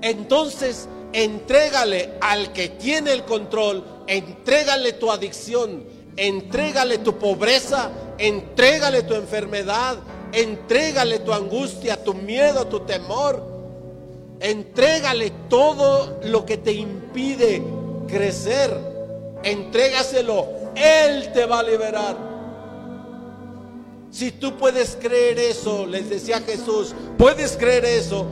[0.00, 5.84] Entonces, entrégale al que tiene el control, entrégale tu adicción,
[6.16, 9.98] entrégale tu pobreza, entrégale tu enfermedad,
[10.32, 13.42] entrégale tu angustia, tu miedo, tu temor.
[14.40, 17.62] Entrégale todo lo que te impide
[18.08, 18.74] crecer.
[19.42, 20.48] Entrégaselo.
[20.74, 22.33] Él te va a liberar.
[24.14, 28.24] Si tú puedes creer eso, les decía Jesús, puedes creer eso.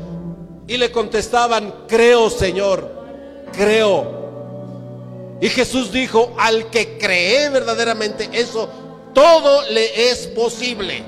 [0.69, 2.89] Y le contestaban, creo Señor,
[3.53, 4.23] creo.
[5.41, 8.69] Y Jesús dijo, al que cree verdaderamente eso,
[9.13, 11.03] todo le es posible.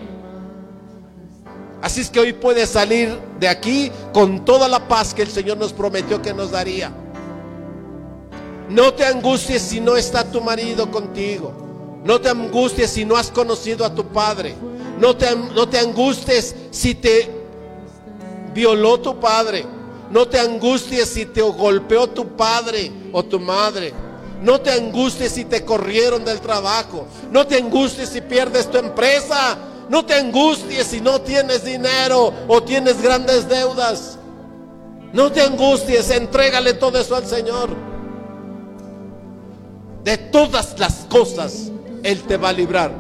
[1.81, 5.57] Así es que hoy puedes salir de aquí con toda la paz que el Señor
[5.57, 6.91] nos prometió que nos daría.
[8.69, 11.64] No te angusties si no está tu marido contigo.
[12.05, 14.55] No te angusties si no has conocido a tu padre.
[14.99, 17.31] No te, no te angusties si te
[18.53, 19.65] violó tu padre.
[20.11, 23.95] No te angusties si te golpeó tu padre o tu madre.
[24.43, 27.07] No te angusties si te corrieron del trabajo.
[27.33, 29.57] No te angusties si pierdes tu empresa.
[29.89, 34.19] No te angusties si no tienes dinero o tienes grandes deudas.
[35.15, 37.71] No te angusties, entrégale todo eso al Señor.
[40.03, 41.71] De todas las cosas
[42.05, 42.93] Él te va a librar.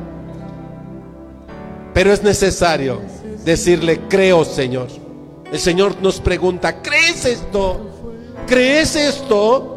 [1.93, 3.01] Pero es necesario
[3.45, 4.89] decirle, creo Señor.
[5.53, 7.81] El Señor nos pregunta, ¿crees esto?
[8.47, 9.71] ¿Crees esto?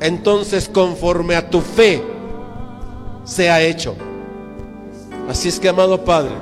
[0.00, 2.02] Entonces conforme a tu fe
[3.24, 3.96] sea hecho.
[5.28, 6.32] Así es que, amado Padre,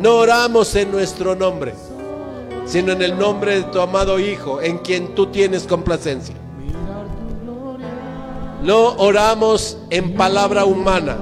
[0.00, 1.74] no oramos en nuestro nombre,
[2.66, 6.36] sino en el nombre de tu amado Hijo, en quien tú tienes complacencia.
[8.62, 11.16] No oramos en palabra humana,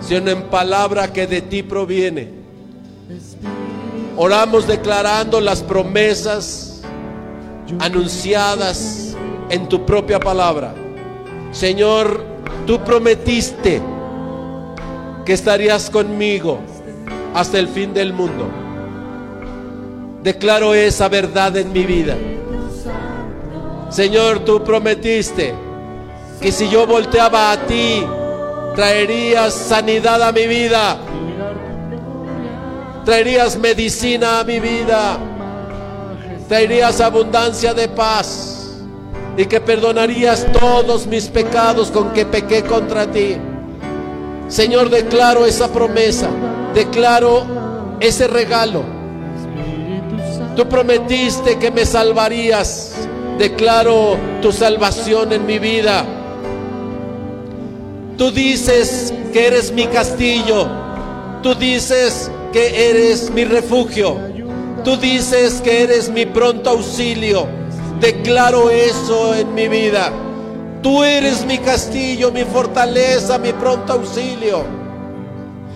[0.00, 2.30] sino en palabra que de ti proviene.
[4.16, 6.82] Oramos declarando las promesas
[7.80, 9.16] anunciadas
[9.50, 10.72] en tu propia palabra.
[11.50, 12.24] Señor,
[12.64, 13.82] tú prometiste
[15.24, 16.60] que estarías conmigo
[17.34, 18.48] hasta el fin del mundo.
[20.22, 22.16] Declaro esa verdad en mi vida.
[23.90, 25.54] Señor, tú prometiste
[26.40, 28.04] que si yo volteaba a ti,
[28.74, 30.96] traerías sanidad a mi vida.
[33.04, 35.18] Traerías medicina a mi vida.
[36.48, 38.76] Traerías abundancia de paz.
[39.36, 43.36] Y que perdonarías todos mis pecados con que pequé contra ti.
[44.48, 46.28] Señor, declaro esa promesa.
[46.74, 47.44] Declaro
[47.98, 48.84] ese regalo.
[50.54, 52.94] Tú prometiste que me salvarías.
[53.38, 56.04] Declaro tu salvación en mi vida.
[58.18, 60.66] Tú dices que eres mi castillo.
[61.40, 64.18] Tú dices que eres mi refugio.
[64.82, 67.46] Tú dices que eres mi pronto auxilio.
[68.00, 70.12] Declaro eso en mi vida.
[70.82, 74.64] Tú eres mi castillo, mi fortaleza, mi pronto auxilio.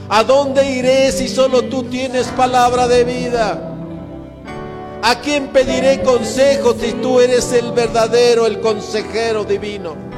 [0.08, 3.72] ¿A dónde iré si solo tú tienes palabra de vida?
[5.00, 10.11] ¿A quién pediré consejo si tú eres el verdadero, el consejero divino?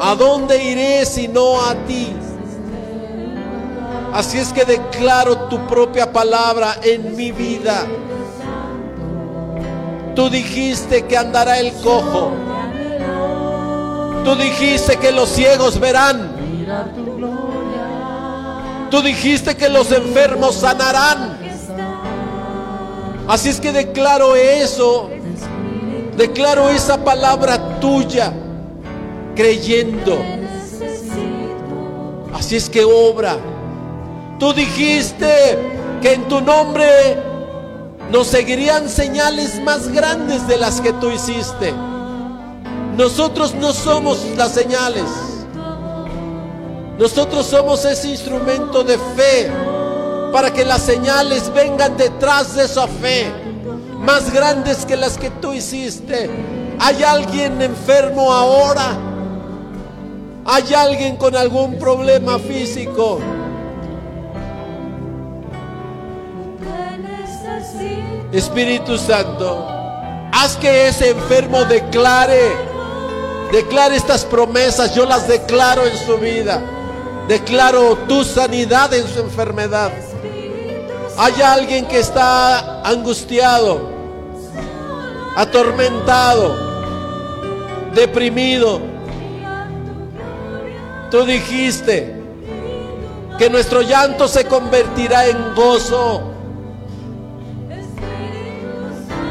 [0.00, 2.12] ¿A dónde iré si no a ti?
[4.12, 7.86] Así es que declaro tu propia palabra en mi vida.
[10.14, 12.32] Tú dijiste que andará el cojo.
[14.24, 16.34] Tú dijiste que los ciegos verán.
[18.90, 21.38] Tú dijiste que los enfermos sanarán.
[23.28, 25.10] Así es que declaro eso.
[26.16, 28.32] Declaro esa palabra tuya
[29.36, 30.18] creyendo.
[32.34, 33.36] Así es que obra.
[34.38, 35.58] Tú dijiste
[36.02, 36.86] que en tu nombre
[38.10, 41.72] nos seguirían señales más grandes de las que tú hiciste.
[42.96, 45.04] Nosotros no somos las señales.
[46.98, 49.50] Nosotros somos ese instrumento de fe
[50.32, 53.30] para que las señales vengan detrás de esa fe,
[53.98, 56.30] más grandes que las que tú hiciste.
[56.78, 58.96] ¿Hay alguien enfermo ahora?
[60.48, 63.18] ¿Hay alguien con algún problema físico?
[68.30, 69.66] Espíritu Santo,
[70.32, 72.52] haz que ese enfermo declare,
[73.50, 76.62] declare estas promesas, yo las declaro en su vida.
[77.28, 79.90] Declaro tu sanidad en su enfermedad.
[81.18, 83.90] Hay alguien que está angustiado,
[85.34, 86.54] atormentado,
[87.94, 88.95] deprimido.
[91.10, 92.14] Tú dijiste
[93.38, 96.32] que nuestro llanto se convertirá en gozo,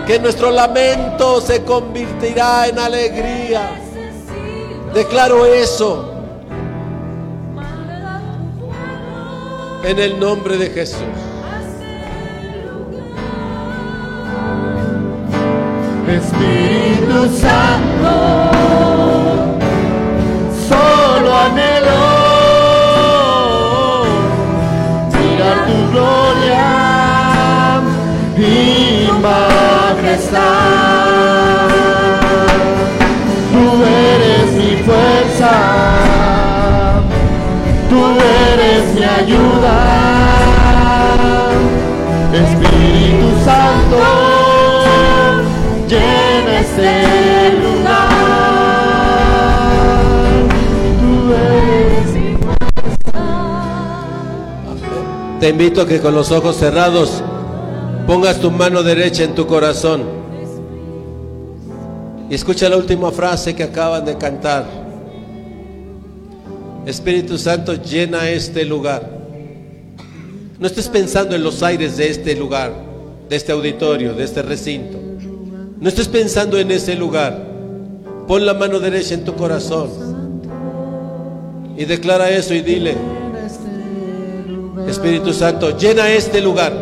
[0.05, 3.71] que nuestro lamento se convertirá en alegría.
[4.93, 6.11] Declaro eso
[9.83, 11.01] en el nombre de Jesús.
[16.07, 18.44] Espíritu Santo,
[21.45, 22.01] anhelo
[25.13, 26.67] mirar tu gloria
[28.37, 30.41] y majestad.
[33.51, 33.63] Tú
[34.11, 35.53] eres mi fuerza,
[37.89, 37.99] tú
[38.51, 39.77] eres mi ayuda,
[42.33, 44.24] Espíritu Santo
[55.45, 57.21] Te invito a que con los ojos cerrados
[58.07, 60.01] pongas tu mano derecha en tu corazón.
[62.31, 64.65] Y escucha la última frase que acaban de cantar.
[66.87, 69.07] Espíritu Santo llena este lugar.
[70.57, 72.73] No estés pensando en los aires de este lugar,
[73.29, 74.97] de este auditorio, de este recinto.
[75.79, 77.39] No estés pensando en ese lugar.
[78.27, 79.91] Pon la mano derecha en tu corazón.
[81.77, 82.95] Y declara eso y dile,
[84.87, 86.73] Espíritu Santo, llena este lugar.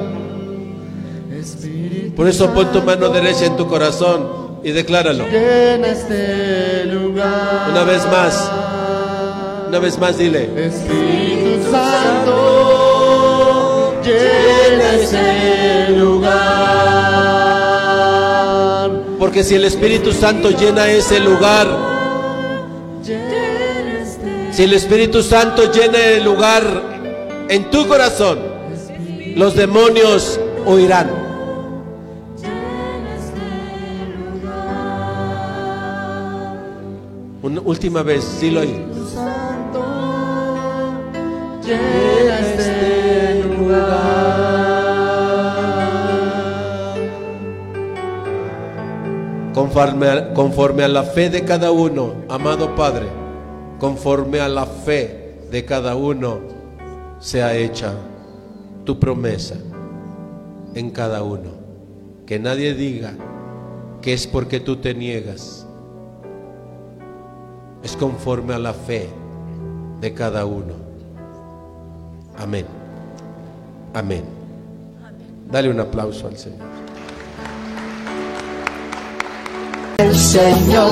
[2.15, 5.25] Por eso pon tu mano derecha en tu corazón y decláralo.
[5.27, 7.69] llena este lugar.
[7.71, 8.51] Una vez más.
[9.67, 10.43] Una vez más dile.
[10.55, 12.41] Espíritu Santo,
[14.03, 16.43] llena este lugar.
[19.17, 21.67] Porque si el Espíritu Santo llena ese lugar,
[24.51, 26.92] si el Espíritu Santo llena el lugar
[27.49, 28.39] en tu corazón,
[29.35, 31.23] los demonios huirán.
[37.41, 38.23] Una última vez,
[43.57, 44.23] lugar.
[49.53, 53.07] Conforme a, conforme a la fe de cada uno, amado Padre,
[53.79, 56.62] conforme a la fe de cada uno,
[57.23, 57.93] sea hecha
[58.83, 59.55] tu promesa
[60.75, 61.51] en cada uno.
[62.25, 63.13] Que nadie diga
[64.01, 65.65] que es porque tú te niegas.
[67.81, 69.09] Es conforme a la fe
[70.01, 70.73] de cada uno.
[72.37, 72.65] Amén.
[73.93, 74.23] Amén.
[75.49, 76.73] Dale un aplauso al Señor.
[79.99, 80.91] el Señor,